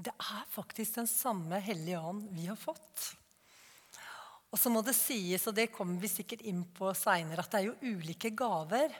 det 0.01 0.11
er 0.11 0.43
faktisk 0.51 0.97
den 0.99 1.07
samme 1.07 1.61
Hellige 1.63 2.01
Ånd 2.01 2.25
vi 2.35 2.49
har 2.49 2.59
fått. 2.59 3.11
Og 4.51 4.59
så 4.59 4.71
må 4.73 4.81
det 4.83 4.97
sies, 4.97 5.45
og 5.47 5.55
det 5.55 5.69
kommer 5.71 6.01
vi 6.01 6.09
sikkert 6.11 6.43
inn 6.49 6.65
på 6.75 6.91
seinere, 6.97 7.45
at 7.45 7.53
det 7.53 7.61
er 7.61 7.69
jo 7.69 7.95
ulike 7.95 8.33
gaver. 8.35 8.91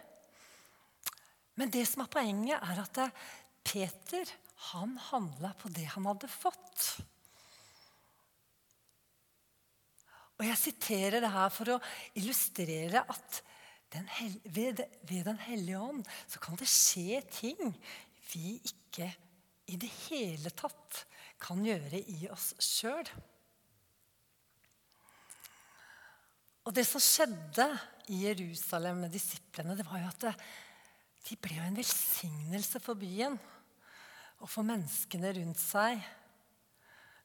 Men 1.59 1.73
det 1.73 1.83
som 1.89 2.05
er 2.05 2.13
poenget, 2.13 2.61
er 2.63 2.79
at 2.85 3.01
Peter 3.67 4.31
han 4.69 4.93
handla 5.09 5.53
på 5.57 5.71
det 5.73 5.87
han 5.95 6.05
hadde 6.09 6.29
fått. 6.29 6.85
Og 10.39 10.45
Jeg 10.47 10.57
siterer 10.57 11.21
det 11.21 11.33
her 11.33 11.49
for 11.53 11.75
å 11.75 11.81
illustrere 12.17 13.03
at 13.05 13.41
den 13.91 14.07
ved, 14.55 14.79
ved 15.03 15.25
Den 15.27 15.41
hellige 15.43 15.81
ånd 15.81 16.05
så 16.23 16.39
kan 16.41 16.57
det 16.57 16.69
skje 16.69 17.19
ting 17.33 17.59
vi 18.31 18.55
ikke 18.63 19.09
i 19.71 19.77
det 19.79 19.89
hele 20.07 20.51
tatt 20.55 21.03
kan 21.41 21.61
gjøre 21.65 21.99
i 21.99 22.25
oss 22.31 22.53
sjøl. 22.61 23.07
Og 26.65 26.73
det 26.77 26.85
som 26.87 27.01
skjedde 27.03 27.67
i 28.13 28.21
Jerusalem 28.27 29.03
med 29.03 29.13
disiplene, 29.13 29.75
det 29.77 29.85
var 29.87 30.03
jo 30.03 30.11
at 30.11 30.43
de 31.27 31.37
ble 31.41 31.57
en 31.61 31.77
velsignelse 31.77 32.81
for 32.83 32.97
byen 32.97 33.37
og 34.41 34.49
for 34.49 34.65
menneskene 34.65 35.31
rundt 35.37 35.61
seg 35.61 36.01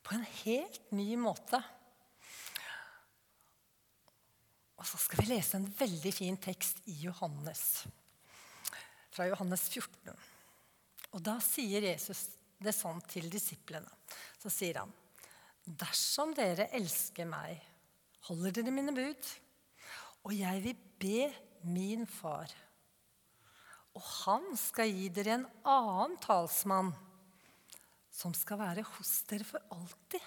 på 0.07 0.15
en 0.15 0.27
helt 0.45 0.93
ny 0.95 1.15
måte. 1.19 1.59
Og 4.77 4.85
så 4.87 5.01
skal 5.01 5.25
vi 5.25 5.33
lese 5.33 5.59
en 5.59 5.69
veldig 5.79 6.13
fin 6.15 6.37
tekst 6.39 6.85
i 6.93 6.99
Johannes, 7.07 7.87
fra 9.11 9.27
Johannes 9.31 9.65
14. 9.73 10.13
Og 11.17 11.23
da 11.25 11.39
sier 11.41 11.89
Jesus 11.89 12.27
det 12.61 12.75
sånn 12.77 13.01
til 13.09 13.31
disiplene. 13.33 13.89
Så 14.37 14.53
sier 14.53 14.83
han, 14.83 14.93
dersom 15.65 16.37
dere 16.37 16.69
elsker 16.77 17.29
meg, 17.29 17.57
holder 18.29 18.59
dere 18.61 18.75
mine 18.75 18.95
bud, 18.95 19.33
og 20.27 20.37
jeg 20.37 20.63
vil 20.63 20.79
be 21.01 21.27
min 21.67 22.05
far, 22.07 22.53
og 23.97 24.05
han 24.27 24.51
skal 24.61 24.93
gi 24.93 25.09
dere 25.15 25.39
en 25.39 25.47
annen 25.65 26.17
talsmann, 26.21 26.93
som 28.17 28.33
skal 28.37 28.61
være 28.63 28.85
hos 28.97 29.13
dere 29.29 29.45
for 29.45 29.63
alltid. 29.75 30.23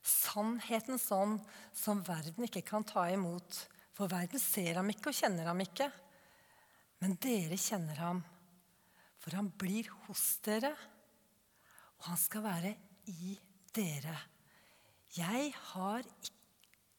Sannhetens 0.00 1.08
ånd 1.12 1.40
som 1.76 2.04
verden 2.06 2.46
ikke 2.46 2.62
kan 2.70 2.86
ta 2.86 3.08
imot. 3.10 3.64
For 3.96 4.10
verden 4.10 4.40
ser 4.40 4.78
ham 4.78 4.88
ikke 4.92 5.10
og 5.10 5.18
kjenner 5.18 5.50
ham 5.50 5.60
ikke. 5.64 5.90
Men 7.00 7.16
dere 7.20 7.56
kjenner 7.60 7.98
ham, 8.00 8.20
for 9.20 9.36
han 9.36 9.48
blir 9.60 9.88
hos 10.06 10.24
dere, 10.44 10.72
og 12.00 12.10
han 12.10 12.20
skal 12.20 12.44
være 12.44 12.74
i 13.12 13.34
dere. 13.76 14.16
Jeg, 15.16 15.50
har, 15.72 16.04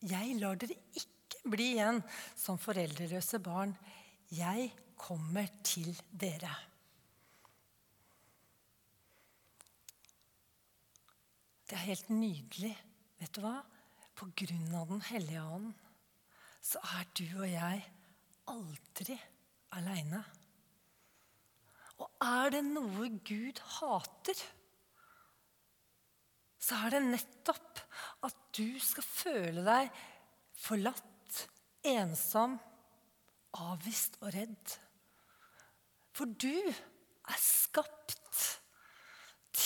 jeg 0.01 0.39
lar 0.41 0.57
dere 0.61 0.77
ikke 0.97 1.53
bli 1.53 1.71
igjen 1.75 2.01
som 2.37 2.59
foreldreløse 2.61 3.39
barn. 3.45 3.73
Jeg 4.33 4.71
kommer 4.97 5.49
til 5.65 5.93
dere. 6.11 6.51
Det 11.71 11.77
er 11.79 11.87
helt 11.87 12.09
nydelig. 12.11 12.73
Vet 13.15 13.31
du 13.37 13.45
hva? 13.45 13.61
På 14.19 14.25
grunn 14.35 14.73
av 14.75 14.89
Den 14.89 15.03
hellige 15.07 15.39
ånd 15.39 15.69
så 16.61 16.81
er 16.99 17.05
du 17.15 17.23
og 17.39 17.47
jeg 17.47 17.77
aldri 18.51 19.15
aleine. 19.77 20.19
Og 21.95 22.09
er 22.27 22.51
det 22.57 22.61
noe 22.67 23.07
Gud 23.23 23.61
hater, 23.77 24.43
så 26.59 26.83
er 26.83 26.97
det 26.97 27.01
nettopp 27.07 27.81
at 28.27 28.43
du 28.59 28.75
skal 28.83 29.07
føle 29.07 29.63
deg 29.65 30.03
forlatt, 30.59 31.45
ensom, 31.87 32.59
avvist 33.63 34.19
og 34.19 34.35
redd. 34.35 34.75
For 36.11 36.35
du 36.35 36.51
er 36.51 37.39
skapt 37.39 38.11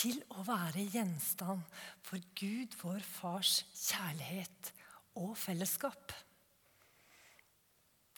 til 0.05 0.21
å 0.37 0.43
være 0.45 0.85
gjenstand 0.93 1.63
for 2.05 2.21
Gud, 2.37 2.75
vår 2.83 3.01
Fars 3.05 3.63
kjærlighet 3.73 4.71
og 5.17 5.33
fellesskap. 5.39 6.13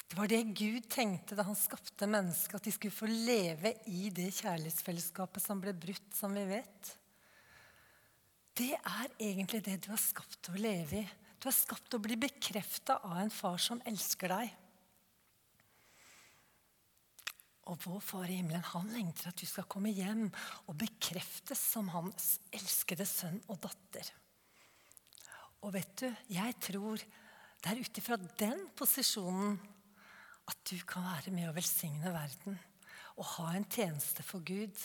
Det 0.08 0.16
var 0.16 0.30
det 0.32 0.42
Gud 0.56 0.88
tenkte 0.92 1.36
da 1.36 1.46
han 1.48 1.58
skapte 1.60 2.08
mennesket, 2.10 2.60
at 2.60 2.68
de 2.68 2.74
skulle 2.76 2.96
få 2.96 3.08
leve 3.12 3.74
i 3.92 4.10
det 4.12 4.30
kjærlighetsfellesskapet 4.40 5.44
som 5.44 5.60
ble 5.64 5.76
brutt, 5.76 6.12
som 6.16 6.36
vi 6.36 6.46
vet. 6.48 6.94
Det 8.58 8.74
er 8.76 9.10
egentlig 9.20 9.62
det 9.64 9.80
du 9.86 9.92
er 9.94 10.02
skapt 10.02 10.40
til 10.44 10.58
å 10.58 10.64
leve 10.64 11.04
i. 11.04 11.10
Du 11.38 11.48
er 11.52 11.56
skapt 11.56 11.92
til 11.92 12.00
å 12.00 12.04
bli 12.04 12.18
bekrefta 12.20 12.98
av 13.06 13.20
en 13.22 13.32
far 13.32 13.60
som 13.62 13.84
elsker 13.88 14.34
deg. 14.34 14.56
Og 17.68 17.80
vår 17.84 18.04
Far 18.04 18.30
i 18.32 18.38
himmelen 18.40 18.64
han 18.72 18.92
lengter 18.94 19.32
at 19.32 19.40
du 19.40 19.48
skal 19.48 19.68
komme 19.68 19.92
hjem 19.92 20.28
og 20.68 20.78
bekreftes 20.80 21.60
som 21.74 21.90
hans 21.92 22.38
elskede 22.56 23.08
sønn 23.08 23.42
og 23.52 23.60
datter. 23.66 24.08
Og 25.66 25.74
vet 25.76 25.92
du, 26.00 26.08
jeg 26.32 26.56
tror 26.64 27.02
det 27.02 27.72
er 27.72 27.82
ut 27.82 28.00
ifra 28.00 28.16
den 28.40 28.68
posisjonen 28.78 29.58
at 30.48 30.60
du 30.70 30.78
kan 30.88 31.04
være 31.04 31.34
med 31.36 31.50
å 31.50 31.56
velsigne 31.56 32.14
verden 32.14 32.56
og 33.18 33.26
ha 33.34 33.50
en 33.58 33.66
tjeneste 33.68 34.24
for 34.24 34.46
Gud. 34.46 34.78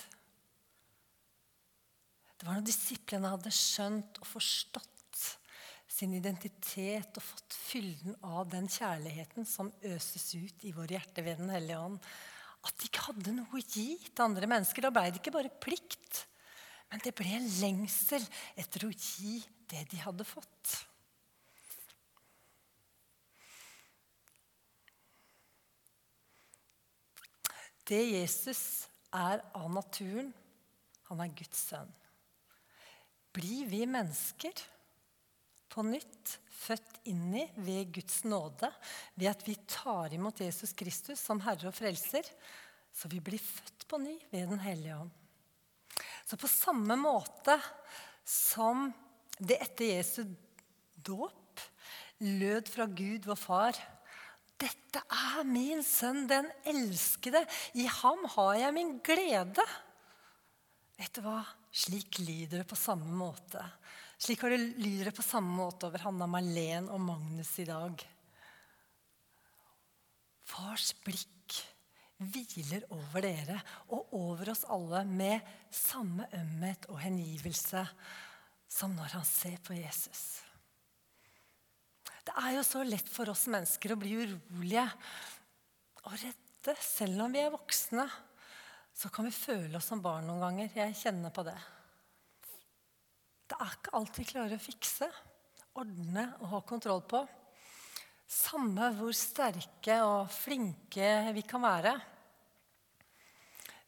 Det 2.35 2.49
var 2.49 2.59
når 2.59 2.67
disiplene 2.67 3.31
hadde 3.31 3.53
skjønt 3.55 4.19
og 4.19 4.27
forstått 4.27 4.89
sin 5.93 6.15
identitet 6.17 7.21
og 7.21 7.27
fått 7.27 7.55
fylden 7.55 8.17
av 8.25 8.49
den 8.51 8.67
kjærligheten 8.73 9.47
som 9.47 9.69
øses 9.85 10.33
ut 10.35 10.65
i 10.67 10.73
vår 10.75 10.97
hjerte 10.97 11.23
ved 11.23 11.39
Den 11.43 11.53
hellige 11.53 11.79
ånd, 11.79 12.01
at 12.62 12.78
de 12.78 12.88
ikke 12.88 13.07
hadde 13.09 13.35
noe 13.35 13.59
å 13.59 13.64
gi 13.64 13.97
til 14.04 14.25
andre 14.25 14.49
mennesker. 14.50 14.85
Da 14.85 14.92
ble 14.95 15.09
det 15.11 15.21
ikke 15.23 15.35
bare 15.35 15.52
plikt, 15.62 16.25
men 16.92 17.03
det 17.03 17.14
ble 17.18 17.29
en 17.38 17.51
lengsel 17.59 18.25
etter 18.59 18.87
å 18.87 18.92
gi 18.92 19.40
det 19.72 19.87
de 19.90 20.01
hadde 20.05 20.27
fått. 20.29 20.77
Det 27.88 27.98
Jesus 27.98 28.87
er 29.12 29.42
av 29.59 29.66
naturen, 29.72 30.31
han 31.09 31.20
er 31.25 31.33
Guds 31.37 31.66
sønn. 31.68 31.90
Blir 33.35 33.66
vi 33.68 33.83
mennesker 33.88 34.55
på 35.73 35.85
nytt 35.87 36.37
født 36.53 37.01
inn 37.11 37.33
i 37.41 37.47
ved 37.65 37.91
Guds 37.97 38.23
nåde, 38.29 38.69
ved 39.17 39.31
at 39.33 39.45
vi 39.47 39.57
tar 39.67 40.13
imot 40.15 40.43
Jesus 40.45 40.75
Kristus 40.77 41.23
som 41.23 41.41
Herre 41.43 41.71
og 41.71 41.77
Frelser, 41.77 42.29
så 42.93 43.09
vi 43.11 43.23
blir 43.25 43.41
født 43.41 43.87
på 43.89 43.99
ny 44.03 44.19
ved 44.31 44.53
Den 44.53 44.63
hellige 44.63 44.99
ånd. 45.01 45.11
Så 46.29 46.39
på 46.39 46.51
samme 46.51 46.97
måte 47.01 47.57
som 48.25 48.91
det 49.41 49.59
etter 49.65 49.97
Jesu 49.97 50.23
dåp 50.95 51.65
lød 52.23 52.69
fra 52.71 52.87
Gud, 52.87 53.27
vår 53.27 53.41
Far 53.41 53.81
dette 54.63 55.01
er 55.11 55.43
min 55.49 55.83
sønn, 55.83 56.27
den 56.31 56.47
elskede. 56.69 57.43
I 57.75 57.89
ham 57.91 58.23
har 58.37 58.55
jeg 58.61 58.77
min 58.77 58.93
glede. 59.05 59.65
Vet 61.01 61.17
du 61.17 61.25
hva? 61.25 61.41
Slik 61.73 62.21
lyder 62.21 62.61
det 62.61 62.69
på 62.71 62.79
samme 62.79 63.09
måte. 63.17 63.63
Slik 64.23 64.45
har 64.45 64.53
det 64.55 64.59
lyder 64.79 65.09
det 65.09 65.17
på 65.17 65.25
samme 65.27 65.51
måte 65.57 65.89
over 65.89 66.05
Hanna 66.05 66.29
Marlen 66.31 66.87
og 66.95 67.01
Magnus 67.03 67.57
i 67.59 67.67
dag. 67.67 68.05
Fars 70.47 70.93
blikk 71.03 71.57
hviler 72.23 72.87
over 72.95 73.25
dere 73.25 73.57
og 73.91 74.13
over 74.15 74.53
oss 74.53 74.63
alle 74.71 75.03
med 75.09 75.43
samme 75.75 76.29
ømhet 76.39 76.87
og 76.93 77.01
hengivelse 77.03 77.83
som 78.71 78.95
når 78.95 79.19
han 79.19 79.27
ser 79.27 79.59
på 79.67 79.75
Jesus. 79.81 80.23
Det 82.23 82.39
er 82.39 82.55
jo 82.61 82.63
så 82.63 82.87
lett 82.87 83.11
for 83.11 83.27
oss 83.33 83.49
mennesker 83.51 83.97
å 83.97 83.99
bli 83.99 84.15
urolige 84.23 84.87
og 86.07 86.15
redde. 86.15 86.79
Selv 86.79 87.25
om 87.25 87.35
vi 87.35 87.43
er 87.43 87.51
voksne, 87.51 88.07
så 88.95 89.11
kan 89.11 89.27
vi 89.27 89.35
føle 89.35 89.75
oss 89.81 89.91
som 89.91 90.05
barn 90.05 90.31
noen 90.31 90.45
ganger. 90.47 90.77
Jeg 90.79 91.01
kjenner 91.03 91.35
på 91.35 91.43
det. 91.51 91.59
Det 93.53 93.59
er 93.61 93.73
ikke 93.77 93.93
alt 93.99 94.17
vi 94.17 94.25
klarer 94.25 94.57
å 94.57 94.65
fikse, 94.65 95.07
ordne 95.77 96.23
og 96.41 96.47
ha 96.55 96.61
kontroll 96.65 97.03
på. 97.05 97.19
Samme 98.25 98.87
hvor 98.97 99.12
sterke 99.12 99.99
og 100.07 100.31
flinke 100.33 101.11
vi 101.37 101.43
kan 101.45 101.61
være. 101.61 101.93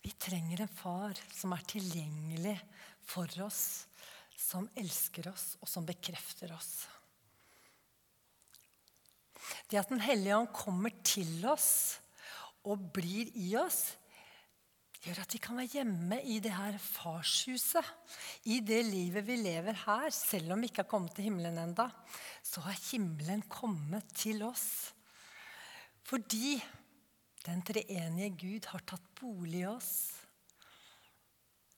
Vi 0.05 0.13
trenger 0.21 0.67
en 0.67 0.75
far 0.83 1.17
som 1.33 1.57
er 1.57 1.65
tilgjengelig 1.65 2.59
for 3.09 3.41
oss, 3.41 3.87
som 4.37 4.69
elsker 4.77 5.31
oss, 5.33 5.55
og 5.65 5.73
som 5.73 5.89
bekrefter 5.89 6.53
oss. 6.53 6.85
Det 9.73 9.81
at 9.81 9.89
Den 9.89 10.05
hellige 10.05 10.43
ånd 10.43 10.53
kommer 10.53 10.93
til 11.01 11.41
oss 11.49 12.03
og 12.69 12.85
blir 12.93 13.33
i 13.33 13.55
oss, 13.57 13.95
gjør 15.05 15.21
at 15.21 15.35
vi 15.37 15.41
kan 15.43 15.59
være 15.59 15.81
hjemme 15.81 16.19
i 16.33 16.39
det 16.43 16.53
her 16.55 16.77
farshuset. 16.81 17.85
I 18.49 18.61
det 18.65 18.81
livet 18.89 19.27
vi 19.27 19.37
lever 19.37 19.77
her, 19.85 20.09
selv 20.15 20.55
om 20.55 20.63
vi 20.63 20.71
ikke 20.71 20.85
har 20.85 20.91
kommet 20.91 21.13
til 21.17 21.29
himmelen 21.29 21.61
enda, 21.61 21.91
så 22.43 22.65
har 22.65 22.79
himmelen 22.91 23.45
kommet 23.53 24.09
til 24.17 24.43
oss. 24.47 24.95
Fordi 26.05 26.57
den 27.45 27.61
treenige 27.65 28.33
Gud 28.41 28.69
har 28.73 28.85
tatt 28.89 29.09
bolig 29.21 29.65
i 29.65 29.69
oss. 29.69 29.95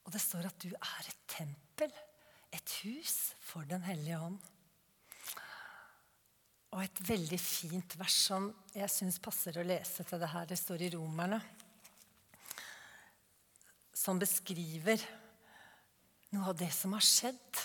Og 0.06 0.14
det 0.14 0.22
står 0.22 0.46
at 0.46 0.60
du 0.62 0.70
er 0.70 1.08
et 1.10 1.22
tempel, 1.26 1.90
et 2.54 2.76
hus 2.84 3.34
for 3.42 3.66
Den 3.66 3.82
hellige 3.82 4.20
ånd. 4.22 4.38
Og 6.76 6.82
et 6.84 7.00
veldig 7.08 7.38
fint 7.40 7.98
vers 7.98 8.14
som 8.28 8.50
jeg 8.76 8.90
syns 8.92 9.18
passer 9.22 9.58
å 9.58 9.66
lese 9.66 10.04
til 10.06 10.22
det 10.22 10.30
her. 10.30 10.46
Det 10.46 10.58
står 10.60 10.86
i 10.86 10.90
Romerne. 10.94 11.40
Som 14.06 14.20
beskriver 14.22 15.02
noe 16.30 16.52
av 16.52 16.58
det 16.58 16.70
som 16.70 16.92
har 16.94 17.02
skjedd. 17.02 17.62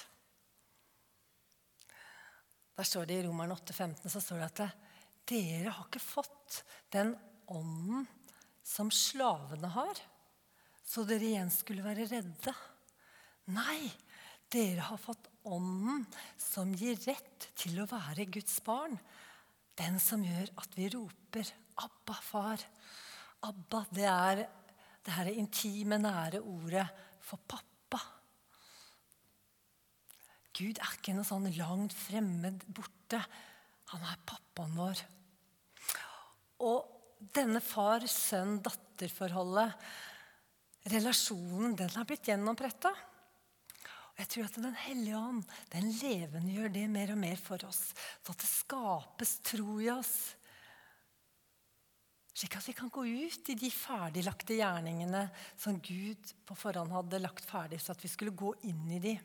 Der 2.74 2.88
står 2.88 3.06
det 3.06 3.20
I 3.20 3.26
Romerne 3.28 3.54
8,15 3.60 4.10
så 4.10 4.22
står 4.24 4.40
det 4.42 4.48
at 4.50 4.80
dere 5.30 5.74
har 5.76 5.86
ikke 5.86 6.02
fått 6.02 6.64
den 6.90 7.14
ånden 7.52 8.08
som 8.66 8.90
slavene 8.90 9.70
har, 9.76 10.00
så 10.82 11.04
dere 11.06 11.28
igjen 11.28 11.52
skulle 11.54 11.86
være 11.86 12.08
redde. 12.10 12.54
Nei, 13.54 13.92
dere 14.50 14.88
har 14.88 15.02
fått 15.02 15.30
ånden 15.46 16.08
som 16.42 16.74
gir 16.74 16.98
rett 17.06 17.52
til 17.60 17.84
å 17.84 17.90
være 17.92 18.26
Guds 18.34 18.58
barn. 18.66 18.98
Den 19.78 20.02
som 20.02 20.26
gjør 20.26 20.50
at 20.64 20.74
vi 20.80 20.90
roper 20.90 21.54
'Abba, 21.78 22.18
far'. 22.18 22.66
Abba, 23.46 23.86
det 23.94 24.10
er 24.10 24.44
det 25.06 25.14
her 25.16 25.28
intime, 25.34 25.98
nære 26.02 26.40
ordet 26.42 26.88
for 27.26 27.38
pappa. 27.50 28.00
Gud 30.58 30.78
er 30.78 30.92
ikke 30.98 31.14
noe 31.16 31.26
sånn 31.26 31.58
langt 31.58 31.94
fremmed 31.96 32.64
borte. 32.76 33.20
Han 33.94 34.02
er 34.06 34.26
pappaen 34.28 34.76
vår. 34.78 34.98
Og 36.62 36.80
denne 37.34 37.62
far-sønn-datter-forholdet, 37.64 39.72
relasjonen, 40.92 41.76
den 41.78 41.90
har 41.96 42.06
blitt 42.10 42.28
gjennompretta. 42.30 42.92
Jeg 44.20 44.28
tror 44.30 44.46
at 44.46 44.62
Den 44.62 44.76
hellige 44.78 45.18
ånd 45.18 45.44
den 45.72 45.88
levendegjør 45.98 46.70
det 46.76 46.88
mer 46.94 47.12
og 47.14 47.20
mer 47.24 47.38
for 47.42 47.60
oss. 47.66 47.94
Så 48.22 48.32
at 48.34 48.42
det 48.44 48.50
skapes 48.50 49.32
tro 49.48 49.80
i 49.82 49.90
oss. 49.94 50.14
Slik 52.34 52.56
at 52.56 52.68
vi 52.70 52.74
kan 52.74 52.90
gå 52.90 53.04
ut 53.06 53.50
i 53.52 53.58
de 53.60 53.70
ferdiglagte 53.74 54.56
gjerningene 54.56 55.26
som 55.60 55.80
Gud 55.84 56.32
på 56.48 56.56
forhånd 56.56 56.94
hadde 56.96 57.20
lagt 57.20 57.44
ferdig, 57.46 57.82
så 57.84 57.92
at 57.92 58.04
vi 58.04 58.12
skulle 58.12 58.36
gå 58.36 58.54
inn 58.70 58.86
i 58.96 59.02
de. 59.04 59.18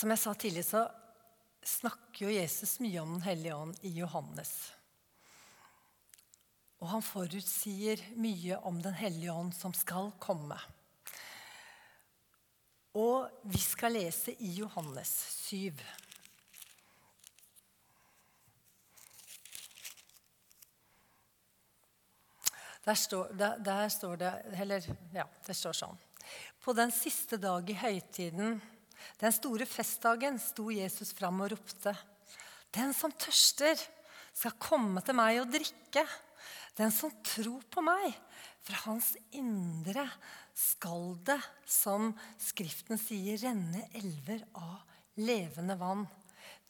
Som 0.00 0.10
jeg 0.10 0.22
sa 0.22 0.34
tidlig, 0.34 0.64
så 0.66 0.86
snakker 1.62 2.26
jo 2.26 2.34
Jesus 2.34 2.78
mye 2.82 3.02
om 3.02 3.14
Den 3.18 3.26
hellige 3.26 3.54
ånd 3.54 3.80
i 3.86 3.94
Johannes. 4.00 4.52
Og 6.80 6.88
han 6.88 7.04
forutsier 7.04 8.00
mye 8.16 8.58
om 8.66 8.80
Den 8.82 8.96
hellige 8.96 9.32
ånd 9.32 9.52
som 9.54 9.74
skal 9.76 10.10
komme. 10.18 10.56
Og 12.96 13.28
vi 13.46 13.60
skal 13.62 13.94
lese 13.94 14.34
i 14.42 14.54
Johannes 14.56 15.12
7. 15.46 15.76
Der 22.84 22.96
står, 22.96 23.32
der, 23.36 23.58
der 23.60 23.88
står 23.92 24.16
det 24.16 24.32
Eller, 24.62 24.84
ja, 25.14 25.26
det 25.46 25.56
står 25.56 25.76
sånn. 25.76 25.98
På 26.60 26.72
den 26.76 26.92
siste 26.94 27.36
dag 27.40 27.68
i 27.70 27.76
høytiden, 27.76 28.60
den 29.20 29.32
store 29.32 29.66
festdagen, 29.68 30.38
sto 30.40 30.68
Jesus 30.72 31.12
fram 31.16 31.40
og 31.44 31.54
ropte. 31.54 31.94
Den 32.72 32.92
som 32.96 33.12
tørster, 33.12 33.80
skal 34.30 34.54
komme 34.62 35.02
til 35.04 35.16
meg 35.18 35.40
og 35.42 35.50
drikke. 35.52 36.04
Den 36.78 36.92
som 36.94 37.12
tror 37.26 37.64
på 37.72 37.82
meg, 37.84 38.14
fra 38.62 38.78
hans 38.86 39.12
indre 39.36 40.06
skal 40.56 41.16
det, 41.26 41.40
som 41.66 42.12
Skriften 42.40 43.00
sier, 43.00 43.40
renne 43.42 43.86
elver 43.96 44.44
av 44.54 44.84
levende 45.20 45.76
vann. 45.80 46.06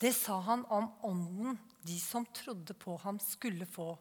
Det 0.00 0.14
sa 0.16 0.38
han 0.46 0.64
om 0.72 0.88
ånden 1.06 1.58
de 1.86 1.98
som 2.00 2.26
trodde 2.34 2.74
på 2.74 2.96
ham, 3.04 3.20
skulle 3.20 3.68
få. 3.68 3.94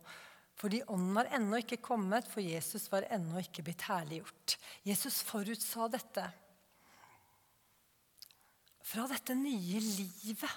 Fordi 0.59 0.81
ånden 0.91 1.15
var 1.15 1.29
ennå 1.31 1.61
ikke 1.61 1.79
kommet, 1.79 2.27
for 2.27 2.43
Jesus 2.43 2.89
var 2.91 3.07
ennå 3.07 3.39
ikke 3.39 3.63
blitt 3.63 3.85
herliggjort. 3.87 4.57
Jesus 4.83 5.21
forutsa 5.23 5.87
dette. 5.91 6.25
Fra 8.89 9.05
dette 9.07 9.37
nye 9.37 9.79
livet 9.79 10.49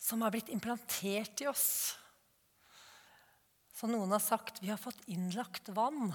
som 0.00 0.22
er 0.22 0.32
blitt 0.34 0.52
implantert 0.54 1.42
i 1.42 1.48
oss. 1.50 1.96
Som 3.74 3.90
noen 3.94 4.12
har 4.14 4.22
sagt, 4.22 4.60
vi 4.62 4.70
har 4.70 4.78
fått 4.80 5.02
innlagt 5.10 5.72
vann. 5.74 6.12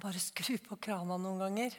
Bare 0.00 0.22
skru 0.22 0.56
på 0.64 0.78
krana 0.82 1.18
noen 1.20 1.42
ganger. 1.44 1.76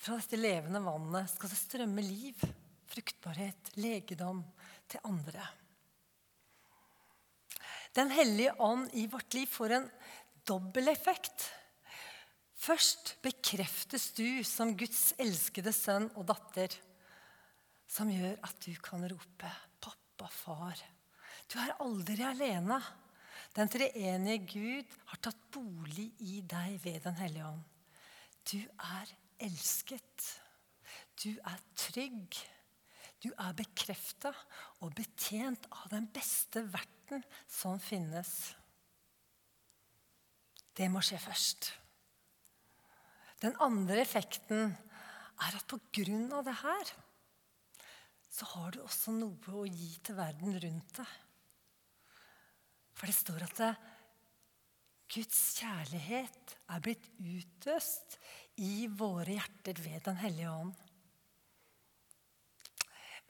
Fra 0.00 0.18
dette 0.18 0.38
levende 0.40 0.82
vannet 0.82 1.30
skal 1.30 1.52
det 1.52 1.60
strømme 1.60 2.04
liv, 2.04 2.42
fruktbarhet, 2.90 3.72
legedom 3.78 4.42
til 4.90 5.02
andre. 5.08 5.46
Den 7.96 8.10
hellige 8.12 8.52
ånd 8.60 8.90
i 8.92 9.06
vårt 9.08 9.34
liv 9.34 9.48
får 9.48 9.72
en 9.72 9.86
dobbel 10.44 10.90
effekt. 10.92 11.46
Først 12.56 13.14
bekreftes 13.24 14.10
du 14.16 14.44
som 14.44 14.74
Guds 14.76 15.14
elskede 15.20 15.72
sønn 15.72 16.10
og 16.14 16.26
datter, 16.28 16.72
som 17.88 18.10
gjør 18.12 18.36
at 18.44 18.60
du 18.66 18.74
kan 18.82 19.06
rope 19.08 19.52
'Pappa, 19.80 20.28
far'. 20.28 20.82
Du 21.48 21.58
er 21.58 21.76
aldri 21.80 22.22
alene. 22.22 22.80
Den 23.56 23.68
treenige 23.68 24.44
Gud 24.44 24.96
har 25.06 25.20
tatt 25.22 25.38
bolig 25.52 26.10
i 26.20 26.40
deg 26.40 26.80
ved 26.84 27.00
Den 27.04 27.16
hellige 27.16 27.46
ånd. 27.46 27.62
Du 28.44 28.58
er 28.58 29.12
elsket. 29.40 30.26
Du 31.22 31.30
er 31.30 31.60
trygg. 31.76 32.36
Du 33.22 33.30
er 33.32 33.56
bekrefta 33.56 34.32
og 34.84 34.92
betjent 34.96 35.66
av 35.72 35.88
den 35.92 36.06
beste 36.12 36.62
verten 36.68 37.24
som 37.48 37.80
finnes. 37.80 38.30
Det 40.76 40.90
må 40.92 41.00
skje 41.04 41.18
først. 41.22 41.70
Den 43.40 43.56
andre 43.64 44.02
effekten 44.02 44.72
er 45.44 45.56
at 45.56 45.66
på 45.68 45.78
grunn 45.98 46.30
av 46.32 46.44
det 46.46 46.56
her 46.62 46.94
så 48.36 48.48
har 48.52 48.74
du 48.74 48.82
også 48.84 49.14
noe 49.16 49.52
å 49.56 49.64
gi 49.64 49.94
til 50.04 50.18
verden 50.18 50.58
rundt 50.60 50.98
deg. 50.98 51.12
For 52.96 53.08
det 53.08 53.16
står 53.16 53.44
at 53.46 53.60
det, 53.60 53.70
Guds 55.12 55.40
kjærlighet 55.60 56.56
er 56.74 56.82
blitt 56.82 57.06
utøst 57.20 58.16
i 58.60 58.88
våre 58.90 59.36
hjerter 59.36 59.78
ved 59.84 60.02
Den 60.08 60.18
hellige 60.18 60.50
ånd. 60.50 60.85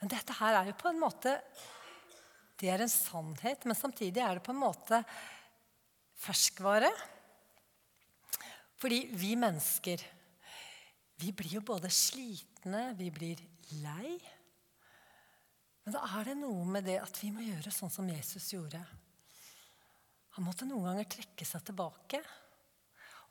Men 0.00 0.12
dette 0.12 0.36
her 0.38 0.58
er 0.58 0.70
jo 0.70 0.76
på 0.78 0.90
en 0.90 1.00
måte 1.00 1.32
Det 2.60 2.70
er 2.72 2.80
en 2.80 2.92
sannhet, 2.92 3.66
men 3.68 3.76
samtidig 3.76 4.22
er 4.24 4.38
det 4.38 4.44
på 4.46 4.54
en 4.54 4.62
måte 4.62 5.02
ferskvare. 6.16 6.88
Fordi 8.80 9.02
vi 9.12 9.34
mennesker, 9.36 10.00
vi 11.20 11.32
blir 11.36 11.58
jo 11.58 11.62
både 11.68 11.90
slitne, 11.92 12.94
vi 12.96 13.10
blir 13.12 13.42
lei. 13.82 14.16
Men 15.84 15.94
da 15.98 16.02
er 16.16 16.30
det 16.30 16.38
noe 16.40 16.64
med 16.64 16.88
det 16.88 16.96
at 16.98 17.20
vi 17.20 17.28
må 17.32 17.44
gjøre 17.44 17.72
sånn 17.72 17.92
som 17.92 18.08
Jesus 18.08 18.48
gjorde. 18.56 18.80
Han 20.36 20.44
måtte 20.44 20.68
noen 20.68 20.90
ganger 20.90 21.12
trekke 21.12 21.46
seg 21.48 21.62
tilbake 21.68 22.18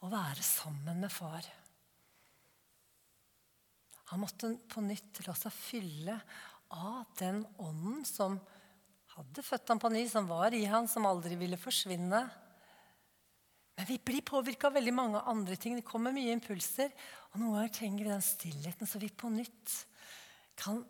og 0.01 0.13
være 0.13 0.45
sammen 0.45 1.01
med 1.04 1.12
far. 1.13 1.45
Han 4.13 4.21
måtte 4.21 4.51
på 4.69 4.82
nytt 4.86 5.23
la 5.25 5.34
seg 5.38 5.54
fylle 5.54 6.15
av 6.75 7.05
den 7.19 7.43
ånden 7.61 8.03
som 8.07 8.38
hadde 9.15 9.43
født 9.47 9.71
ham 9.71 9.79
på 9.79 9.91
ny, 9.93 10.03
som 10.11 10.27
var 10.27 10.53
i 10.53 10.65
han, 10.67 10.89
som 10.91 11.07
aldri 11.07 11.38
ville 11.39 11.59
forsvinne. 11.59 12.25
Men 13.75 13.88
vi 13.88 13.97
blir 13.99 14.23
påvirka 14.27 14.69
av 14.69 14.77
veldig 14.77 14.93
mange 14.95 15.21
andre 15.27 15.55
ting. 15.59 15.75
Det 15.75 15.88
kommer 15.88 16.15
mye 16.15 16.35
impulser. 16.35 16.91
Og 17.33 17.41
noen 17.41 17.57
ganger 17.59 17.75
trenger 17.75 18.03
vi 18.03 18.13
den 18.13 18.23
stillheten, 18.23 18.88
så 18.88 19.01
vi 19.01 19.11
på 19.11 19.31
nytt 19.31 19.75
kan 20.59 20.81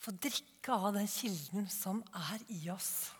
få 0.00 0.14
drikke 0.16 0.74
av 0.74 0.94
den 0.96 1.08
kilden 1.10 1.68
som 1.70 2.02
er 2.16 2.42
i 2.50 2.62
oss. 2.72 3.10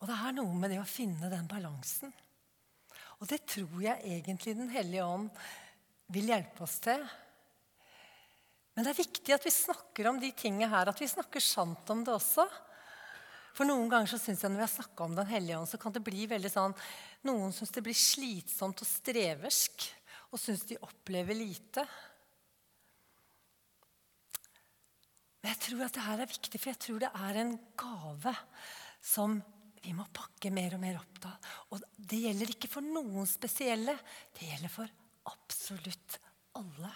Og 0.00 0.08
det 0.10 0.18
er 0.18 0.34
noe 0.34 0.54
med 0.58 0.72
det 0.72 0.80
å 0.82 0.88
finne 0.88 1.30
den 1.30 1.48
balansen. 1.50 2.12
Og 3.20 3.28
det 3.30 3.44
tror 3.46 3.76
jeg 3.84 4.02
egentlig 4.16 4.56
Den 4.58 4.72
hellige 4.72 5.04
ånd 5.06 5.28
vil 6.10 6.32
hjelpe 6.32 6.64
oss 6.66 6.80
til. 6.82 7.04
Men 8.72 8.86
det 8.86 8.92
er 8.92 9.02
viktig 9.02 9.34
at 9.34 9.44
vi 9.44 9.52
snakker 9.52 10.08
om 10.08 10.20
de 10.20 10.30
tingene 10.36 10.70
her, 10.72 10.88
at 10.88 11.00
vi 11.00 11.08
snakker 11.10 11.44
sant 11.44 11.90
om 11.92 12.04
det 12.06 12.14
også. 12.14 12.46
For 13.52 13.68
noen 13.68 13.90
ganger 13.92 14.08
så 14.08 14.20
synes 14.20 14.40
jeg 14.40 14.52
når 14.52 14.62
vi 14.62 14.64
har 14.64 14.72
snakka 14.72 15.04
om 15.04 15.16
Den 15.18 15.28
hellige 15.28 15.58
ånd, 15.58 15.68
så 15.68 15.80
kan 15.80 15.92
det 15.92 16.04
bli 16.04 16.24
veldig 16.30 16.48
sånn 16.48 16.76
Noen 17.28 17.52
syns 17.52 17.74
det 17.74 17.84
blir 17.84 17.98
slitsomt 17.98 18.80
og 18.80 18.88
streversk, 18.88 19.84
og 20.32 20.40
syns 20.40 20.64
de 20.70 20.80
opplever 20.80 21.36
lite. 21.36 21.84
Men 25.42 25.52
jeg 25.52 25.60
tror 25.66 25.84
at 25.84 25.98
det 25.98 26.06
her 26.06 26.22
er 26.24 26.30
viktig, 26.32 26.60
for 26.62 26.72
jeg 26.72 26.80
tror 26.86 27.02
det 27.02 27.12
er 27.12 27.40
en 27.42 27.54
gave 27.76 28.34
som 29.04 29.36
vi 29.82 29.92
må 29.98 30.06
pakke 30.14 30.52
mer 30.54 30.78
og 30.78 30.82
mer 30.82 31.00
opp 31.00 31.24
av. 31.28 31.54
Og 31.74 31.84
det 31.98 32.20
gjelder 32.24 32.54
ikke 32.54 32.70
for 32.70 32.86
noen 32.86 33.26
spesielle. 33.28 33.96
Det 34.32 34.48
gjelder 34.48 34.72
for 34.72 34.92
absolutt 35.28 36.20
alle. 36.58 36.92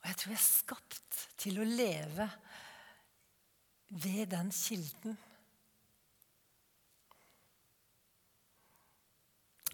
Og 0.00 0.08
jeg 0.08 0.16
tror 0.16 0.32
jeg 0.32 0.40
er 0.40 0.46
skapt 0.46 1.18
til 1.40 1.60
å 1.60 1.66
leve 1.68 2.28
ved 3.90 4.30
den 4.32 4.52
kilden. 4.54 5.18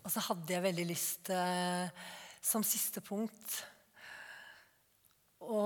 Og 0.07 0.13
så 0.15 0.23
hadde 0.29 0.55
jeg 0.55 0.63
veldig 0.63 0.87
lyst, 0.87 1.31
eh, 1.35 1.91
som 2.39 2.63
siste 2.63 3.03
punkt, 3.03 3.57
å 5.43 5.63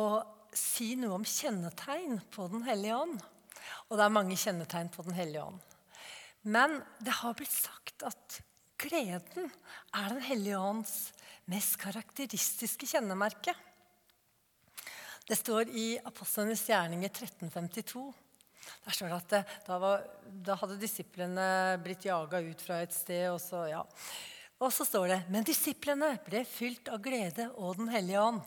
si 0.57 0.95
noe 0.99 1.19
om 1.19 1.27
kjennetegn 1.29 2.19
på 2.33 2.49
Den 2.53 2.65
hellige 2.67 2.97
ånd. 2.97 3.21
Og 3.89 3.99
det 3.99 4.05
er 4.05 4.17
mange 4.17 4.39
kjennetegn 4.41 4.89
på 4.93 5.05
Den 5.07 5.17
hellige 5.17 5.45
ånd. 5.45 5.61
Men 6.43 6.81
det 7.05 7.21
har 7.21 7.37
blitt 7.37 7.53
sagt 7.53 8.03
at 8.09 8.41
gleden 8.81 9.51
er 9.93 10.09
Den 10.09 10.25
hellige 10.25 10.59
ånds 10.59 10.95
mest 11.53 11.77
karakteristiske 11.83 12.89
kjennemerke. 12.89 13.55
Det 15.31 15.37
står 15.39 15.69
i 15.79 15.95
Apostlenes 16.03 16.65
gjerninger 16.67 17.07
1352. 17.07 18.01
Der 18.83 18.95
står 18.97 19.13
det 19.13 19.19
at 19.21 19.29
det, 19.31 19.39
da, 19.69 19.77
var, 19.79 20.03
da, 20.27 20.57
hadde 20.59 20.79
disiplene 20.81 21.45
blitt 21.85 22.09
jaga 22.09 22.41
ut 22.43 22.65
fra 22.67 22.81
et 22.83 22.97
sted. 22.97 23.29
Og 23.31 23.39
så, 23.39 23.61
ja. 23.71 23.85
og 24.59 24.75
så 24.75 24.89
står 24.89 25.07
det 25.13 25.21
Men 25.31 25.47
disiplene 25.47 26.17
ble 26.27 26.43
fylt 26.51 26.91
av 26.91 26.99
glede 27.07 27.47
og 27.63 27.79
Den 27.79 27.95
hellige 27.95 28.27
ånd. 28.27 28.43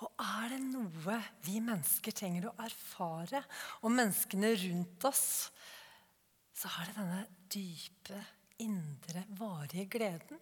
Og 0.00 0.24
er 0.30 0.54
det 0.54 0.62
noe 0.64 1.20
vi 1.44 1.60
mennesker 1.60 2.16
trenger 2.16 2.48
å 2.48 2.56
erfare 2.64 3.44
om 3.84 4.00
menneskene 4.00 4.56
rundt 4.64 5.08
oss, 5.10 5.24
så 6.56 6.72
er 6.72 6.88
det 6.88 7.00
denne 7.02 7.22
dype, 7.52 8.26
indre, 8.64 9.28
varige 9.36 9.90
gleden. 9.92 10.40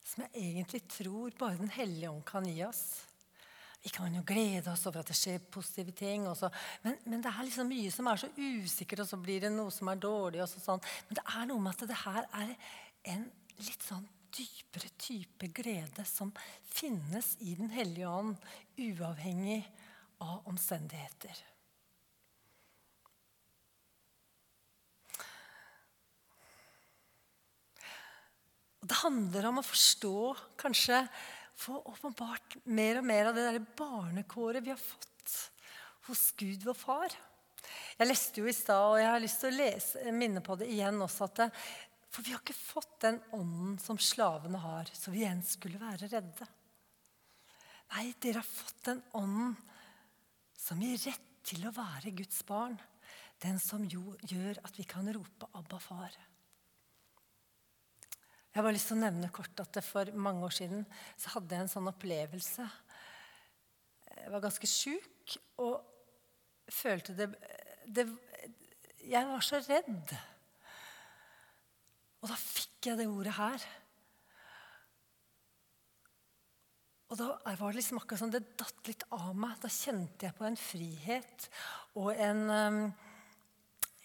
Som 0.00 0.30
jeg 0.30 0.54
egentlig 0.54 0.86
tror 0.88 1.36
bare 1.36 1.60
Den 1.60 1.76
hellige 1.76 2.08
ånd 2.08 2.24
kan 2.24 2.48
gi 2.48 2.62
oss. 2.64 2.86
Vi 3.84 3.92
kan 3.92 4.14
jo 4.16 4.22
glede 4.24 4.72
oss 4.72 4.86
over 4.88 5.02
at 5.02 5.10
det 5.12 5.16
skjer 5.18 5.42
positive 5.52 5.92
ting. 5.92 6.24
Men, 6.24 6.96
men, 7.04 7.20
det 7.20 7.28
er 7.28 7.44
liksom 7.44 7.68
mye 7.68 7.92
som 7.92 8.08
er 8.08 8.22
så 8.22 8.30
usikkert, 8.32 9.04
og 9.04 9.10
så 9.10 9.18
blir 9.20 9.44
det 9.44 9.52
noe 9.52 9.72
som 9.74 9.90
er 9.92 10.00
dårlig. 10.00 10.40
og 10.40 10.48
så, 10.48 10.62
sånn. 10.64 10.84
Men 11.08 11.20
det 11.20 11.24
er 11.28 11.48
noe 11.50 11.64
med 11.66 11.76
at 11.76 11.90
det 11.90 12.02
her 12.06 12.28
er 12.40 12.54
en 13.12 13.26
litt 13.60 13.84
sånn 13.84 14.06
dypere 14.34 14.88
type 14.98 15.50
glede 15.54 16.04
som 16.08 16.32
finnes 16.72 17.34
i 17.44 17.54
Den 17.60 17.68
hellige 17.70 18.08
ånd, 18.08 18.38
uavhengig 18.80 19.60
av 20.24 20.48
omstendigheter. 20.48 21.44
Og 28.80 28.90
det 28.90 29.00
handler 29.00 29.46
om 29.48 29.60
å 29.60 29.64
forstå, 29.64 30.16
kanskje 30.60 31.04
få 31.56 31.78
åpenbart 31.80 32.56
mer 32.64 33.00
og 33.00 33.06
mer 33.06 33.30
av 33.30 33.36
det 33.36 33.46
der 33.46 33.66
barnekåret 33.78 34.64
vi 34.64 34.72
har 34.72 34.80
fått 34.80 35.34
hos 36.08 36.26
Gud 36.36 36.64
vår 36.66 36.76
far. 36.76 37.14
Jeg 37.98 38.08
leste 38.10 38.42
jo 38.42 38.48
i 38.50 38.54
stad, 38.54 38.90
og 38.92 39.00
jeg 39.00 39.08
har 39.08 39.22
lyst 39.22 39.40
til 39.40 39.52
å 39.52 39.56
lese, 39.56 40.02
minne 40.12 40.42
på 40.44 40.56
det 40.60 40.68
igjen 40.72 41.00
også, 41.04 41.28
at 41.28 41.38
det, 41.40 41.48
for 42.12 42.26
vi 42.26 42.34
har 42.34 42.42
ikke 42.42 42.56
fått 42.56 42.98
den 43.06 43.20
ånden 43.34 43.78
som 43.82 43.98
slavene 43.98 44.60
har, 44.60 44.90
så 44.92 45.14
vi 45.14 45.22
igjen 45.22 45.42
skulle 45.46 45.80
være 45.80 46.10
redde. 46.12 46.48
Nei, 47.94 48.10
dere 48.20 48.42
har 48.42 48.48
fått 48.48 48.84
den 48.90 49.00
ånden 49.16 49.54
som 50.58 50.82
gir 50.82 50.98
rett 51.06 51.30
til 51.44 51.66
å 51.68 51.74
være 51.76 52.14
Guds 52.16 52.40
barn. 52.48 52.76
Den 53.42 53.58
som 53.60 53.82
jo 53.90 54.14
gjør 54.24 54.60
at 54.64 54.78
vi 54.78 54.86
kan 54.88 55.10
rope 55.12 55.48
'Abba, 55.52 55.78
far'. 55.78 56.16
Jeg 58.54 58.60
har 58.60 58.68
bare 58.68 58.76
lyst 58.76 58.86
til 58.86 58.94
å 58.94 59.02
nevne 59.02 59.28
kort 59.34 59.60
at 59.64 59.78
For 59.82 60.10
mange 60.14 60.46
år 60.46 60.52
siden 60.54 60.84
så 61.18 61.32
hadde 61.32 61.56
jeg 61.56 61.64
en 61.64 61.70
sånn 61.72 61.90
opplevelse. 61.90 62.66
Jeg 64.14 64.30
var 64.30 64.44
ganske 64.44 64.68
sjuk 64.70 65.34
og 65.58 65.80
følte 66.70 67.16
det, 67.18 67.26
det 67.90 68.06
Jeg 69.02 69.26
var 69.26 69.42
så 69.42 69.58
redd. 69.58 70.14
Og 72.22 72.30
da 72.30 72.38
fikk 72.38 72.92
jeg 72.92 73.02
det 73.02 73.10
ordet 73.10 73.34
her. 73.40 73.66
Og 77.10 77.18
da 77.18 77.32
var 77.58 77.66
det 77.66 77.80
liksom 77.80 77.98
akkurat 77.98 78.22
som 78.22 78.30
det 78.30 78.46
datt 78.54 78.86
litt 78.86 79.02
av 79.18 79.32
meg. 79.34 79.58
Da 79.66 79.72
kjente 79.82 80.28
jeg 80.28 80.38
på 80.38 80.46
en 80.46 80.60
frihet 80.62 81.50
og 81.98 82.14
en 82.14 82.46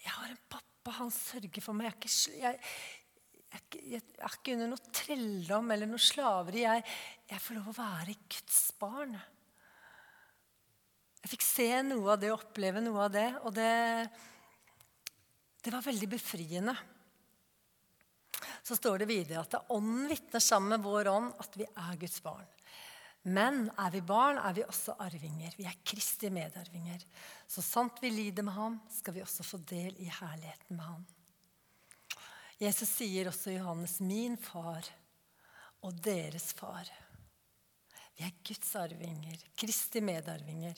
Jeg 0.02 0.10
har 0.10 0.26
en 0.26 0.42
pappa, 0.50 0.98
han 1.04 1.14
sørger 1.14 1.62
for 1.62 1.78
meg. 1.78 1.86
Jeg 1.86 1.94
er 1.94 2.02
ikke, 2.02 2.40
jeg, 2.42 2.98
jeg, 3.50 4.00
er 4.00 4.34
ikke 4.34 4.54
under 4.54 4.70
noe 4.70 4.92
trelldom 4.94 5.74
eller 5.74 5.90
noe 5.90 6.02
slaveri. 6.02 6.62
Jeg, 6.66 6.84
jeg, 7.30 7.42
får 7.42 7.58
lov 7.58 7.72
å 7.72 7.78
være 7.80 8.16
Guds 8.30 8.60
barn. 8.78 9.16
Jeg 11.20 11.32
fikk 11.34 11.44
se 11.44 11.68
noe 11.88 12.14
av 12.14 12.22
det, 12.22 12.30
oppleve 12.32 12.82
noe 12.84 13.08
av 13.08 13.12
det. 13.14 13.28
Og 13.42 13.54
det, 13.56 13.74
det 15.64 15.74
var 15.74 15.86
veldig 15.86 16.10
befriende 16.14 16.76
så 18.62 18.76
står 18.76 19.02
det 19.02 19.10
videre 19.10 19.42
at 19.42 19.72
Ånden 19.74 20.08
vitner 20.10 20.42
sammen 20.42 20.76
med 20.76 20.84
vår 20.84 21.10
ånd 21.10 21.30
at 21.42 21.56
vi 21.58 21.66
er 21.66 22.00
Guds 22.00 22.20
barn. 22.22 22.46
Men 23.34 23.66
er 23.76 23.90
vi 23.92 24.00
barn, 24.06 24.38
er 24.40 24.54
vi 24.56 24.64
også 24.64 24.94
arvinger. 25.02 25.52
Vi 25.58 25.66
er 25.68 25.80
Kristi 25.84 26.30
medarvinger. 26.32 27.02
Så 27.50 27.64
sant 27.64 28.00
vi 28.00 28.12
lider 28.14 28.46
med 28.46 28.56
ham, 28.56 28.78
skal 28.94 29.16
vi 29.16 29.24
også 29.24 29.44
få 29.44 29.60
del 29.68 29.98
i 30.00 30.08
herligheten 30.08 30.78
med 30.78 30.86
ham. 30.86 31.02
Jesus 32.60 32.90
sier 32.92 33.30
også 33.30 33.54
Johannes, 33.54 34.00
'Min 34.00 34.36
far 34.36 34.84
og 35.80 35.96
deres 36.04 36.52
far'. 36.52 36.90
Vi 38.16 38.26
er 38.26 38.36
Guds 38.44 38.74
arvinger, 38.76 39.38
Kristi 39.56 40.02
medarvinger. 40.04 40.76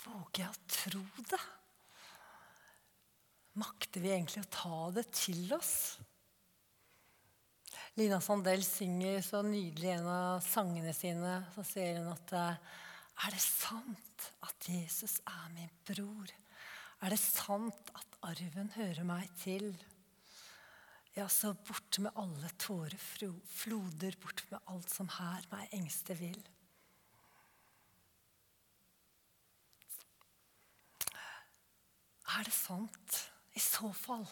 Våger 0.00 0.46
jeg 0.46 0.48
å 0.48 0.62
tro 0.66 1.02
det? 1.28 1.40
Makter 3.60 4.00
vi 4.00 4.14
egentlig 4.14 4.46
å 4.46 4.52
ta 4.54 4.78
det 4.96 5.04
til 5.12 5.52
oss? 5.52 5.98
Lina 8.00 8.20
Sandell 8.24 8.64
synger 8.64 9.20
så 9.26 9.42
nydelig 9.44 9.90
en 9.98 10.08
av 10.08 10.40
sangene 10.40 10.94
sine. 10.96 11.34
Så 11.52 11.66
sier 11.68 11.98
hun 12.00 12.14
at 12.14 12.32
er 12.40 13.34
det 13.34 13.42
sant 13.44 14.30
at 14.46 14.70
Jesus 14.72 15.18
er 15.28 15.50
min 15.52 15.72
bror? 15.84 16.32
Er 17.00 17.14
det 17.14 17.20
sant 17.22 17.92
at 17.96 18.16
arven 18.28 18.68
hører 18.76 19.06
meg 19.08 19.30
til? 19.40 19.70
Ja, 21.16 21.26
så 21.32 21.54
bort 21.66 21.98
med 21.98 22.12
alle 22.20 22.50
tårer, 22.60 22.96
floder, 23.00 24.16
bort 24.20 24.44
med 24.50 24.60
alt 24.68 24.92
som 24.92 25.08
her 25.16 25.46
meg 25.50 25.72
engste 25.76 26.16
vil. 26.18 26.38
Er 32.30 32.46
det 32.46 32.54
sant? 32.54 33.16
I 33.56 33.60
så 33.64 33.90
fall 33.96 34.28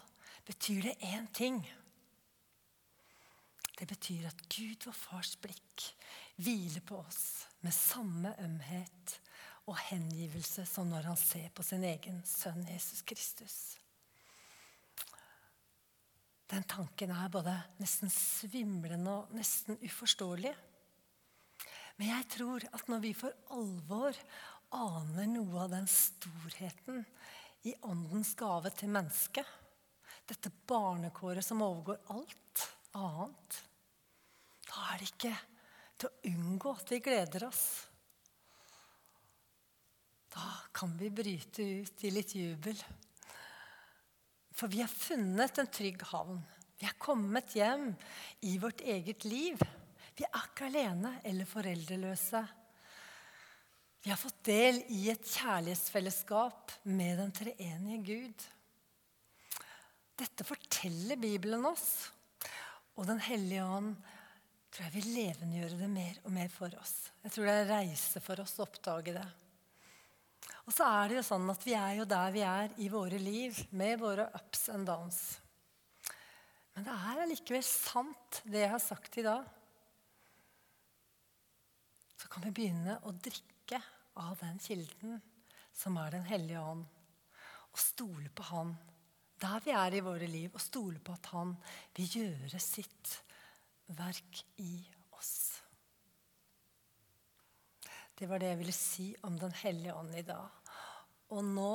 betyr 0.47 0.91
det 0.91 0.99
én 1.09 1.27
ting. 1.35 1.59
Det 3.79 3.89
betyr 3.89 4.29
at 4.29 4.45
Gud 4.53 4.87
og 4.91 4.95
fars 4.95 5.35
blikk 5.41 5.89
hviler 6.37 6.85
på 6.87 7.01
oss 7.01 7.49
med 7.65 7.75
samme 7.75 8.35
ømhet 8.45 9.19
og 9.69 9.77
hengivelse 9.91 10.65
som 10.69 10.89
når 10.89 11.11
han 11.11 11.21
ser 11.21 11.51
på 11.55 11.65
sin 11.67 11.85
egen 11.85 12.23
sønn 12.27 12.65
Jesus 12.71 13.05
Kristus. 13.07 13.57
Den 16.49 16.65
tanken 16.65 17.13
er 17.13 17.29
både 17.29 17.53
nesten 17.77 18.09
svimlende 18.13 19.13
og 19.13 19.35
nesten 19.37 19.77
uforståelig. 19.85 20.55
Men 21.99 22.13
jeg 22.15 22.29
tror 22.39 22.65
at 22.73 22.89
når 22.89 23.03
vi 23.05 23.13
for 23.17 23.37
alvor 23.53 24.17
aner 24.73 25.29
noe 25.29 25.65
av 25.65 25.73
den 25.73 25.89
storheten 25.91 27.05
i 27.69 27.75
åndens 27.89 28.33
gave 28.39 28.73
til 28.77 28.93
mennesket. 28.93 29.45
Dette 30.29 30.53
barnekåret 30.69 31.45
som 31.45 31.65
overgår 31.65 32.01
alt 32.15 32.65
annet. 32.97 33.61
Da 34.69 34.89
er 34.93 35.01
det 35.01 35.11
ikke 35.13 35.37
til 35.99 36.09
å 36.09 36.33
unngå 36.33 36.75
at 36.77 36.93
vi 36.93 37.01
gleder 37.05 37.49
oss. 37.49 37.88
Da 40.39 40.55
kan 40.73 40.97
vi 40.97 41.11
bryte 41.11 41.63
ut 41.63 42.05
i 42.05 42.11
litt 42.15 42.35
jubel. 42.39 42.79
For 44.55 44.71
vi 44.71 44.81
har 44.85 44.91
funnet 44.93 45.59
en 45.59 45.71
trygg 45.71 46.03
havn. 46.13 46.39
Vi 46.79 46.87
er 46.87 46.95
kommet 47.03 47.57
hjem 47.59 47.89
i 48.47 48.53
vårt 48.63 48.85
eget 48.87 49.27
liv. 49.27 49.59
Vi 50.15 50.27
er 50.27 50.45
ikke 50.45 50.69
alene 50.69 51.17
eller 51.27 51.49
foreldreløse. 51.49 52.43
Vi 54.05 54.13
har 54.13 54.21
fått 54.21 54.45
del 54.47 54.79
i 54.95 55.09
et 55.11 55.27
kjærlighetsfellesskap 55.27 56.77
med 56.87 57.19
den 57.19 57.35
treenige 57.35 57.99
Gud. 58.07 58.47
Dette 60.23 60.47
forteller 60.47 61.19
Bibelen 61.19 61.67
oss. 61.67 62.13
Og 62.95 63.07
Den 63.11 63.19
hellige 63.23 63.67
ånd 63.67 63.93
tror 64.71 64.87
jeg 64.87 64.95
vil 65.01 65.13
levendegjøre 65.17 65.83
det 65.83 65.91
mer 65.91 66.23
og 66.23 66.33
mer 66.39 66.55
for 66.55 66.79
oss. 66.79 66.97
Jeg 67.27 67.35
tror 67.35 67.47
det 67.47 67.53
er 67.57 67.67
en 67.67 67.75
reise 67.75 68.23
for 68.23 68.47
oss 68.47 68.59
å 68.59 68.67
oppdage 68.67 69.19
det. 69.19 69.29
Og 70.69 70.75
så 70.77 70.85
er 70.85 71.09
det 71.09 71.17
jo 71.17 71.25
sånn 71.25 71.49
at 71.49 71.63
vi 71.65 71.73
er 71.73 71.95
jo 71.97 72.05
der 72.05 72.33
vi 72.35 72.43
er 72.45 72.75
i 72.85 72.91
våre 72.93 73.17
liv, 73.17 73.57
med 73.73 74.03
våre 74.03 74.27
ups 74.37 74.67
and 74.75 74.85
downs. 74.85 75.21
Men 76.77 76.85
det 76.85 76.93
er 76.93 77.23
allikevel 77.23 77.65
sant, 77.65 78.43
det 78.45 78.67
jeg 78.67 78.73
har 78.75 78.83
sagt 78.85 79.17
i 79.17 79.25
dag. 79.25 79.47
Så 82.21 82.29
kan 82.29 82.45
vi 82.45 82.53
begynne 82.53 82.99
å 83.09 83.15
drikke 83.17 83.81
av 84.21 84.37
den 84.43 84.61
kilden 84.61 85.17
som 85.73 85.97
er 86.03 86.19
Den 86.19 86.29
hellige 86.29 86.61
ånd, 86.61 86.85
og 87.73 87.81
stole 87.81 88.29
på 88.29 88.51
Han 88.51 88.77
der 89.39 89.63
vi 89.65 89.73
er 89.73 89.95
i 89.95 90.03
våre 90.03 90.27
liv, 90.27 90.51
og 90.53 90.61
stole 90.61 90.99
på 90.99 91.15
at 91.15 91.31
Han 91.33 91.55
vil 91.97 92.17
gjøre 92.21 92.61
sitt 92.61 93.15
verk 93.97 94.43
i 94.61 94.73
oss. 95.17 95.63
Det 98.19 98.27
var 98.27 98.43
det 98.43 98.53
jeg 98.53 98.61
ville 98.61 98.75
si 98.75 99.09
om 99.27 99.37
Den 99.39 99.55
hellige 99.61 99.95
ånd 99.95 100.15
i 100.19 100.25
dag. 100.27 100.73
Og 101.31 101.45
nå 101.45 101.75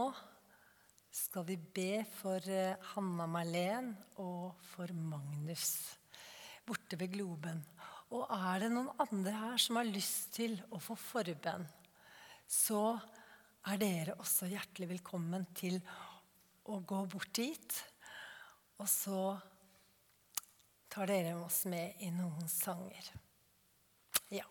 skal 1.13 1.45
vi 1.47 1.55
be 1.55 2.01
for 2.17 2.43
eh, 2.49 2.75
Hanna 2.95 3.27
Marlen 3.29 3.93
og 4.19 4.57
for 4.73 4.91
Magnus 4.91 5.69
borte 6.65 6.97
ved 6.99 7.13
Globen. 7.13 7.61
Og 8.13 8.27
er 8.27 8.65
det 8.65 8.73
noen 8.73 8.91
andre 9.03 9.33
her 9.37 9.61
som 9.61 9.79
har 9.79 9.87
lyst 9.87 10.33
til 10.35 10.57
å 10.73 10.81
få 10.81 10.97
forbønn? 10.99 11.65
så 12.53 12.99
er 13.71 13.79
dere 13.81 14.17
også 14.19 14.49
hjertelig 14.51 14.89
velkommen 14.97 15.45
til 15.55 15.79
å 16.69 16.79
gå 16.85 17.03
bort 17.11 17.33
dit. 17.35 17.77
Og 18.81 18.89
så 18.89 19.21
tar 20.93 21.09
dere 21.09 21.37
oss 21.41 21.63
med 21.71 22.03
i 22.03 22.11
noen 22.13 22.49
sanger. 22.51 23.09
Ja. 24.33 24.45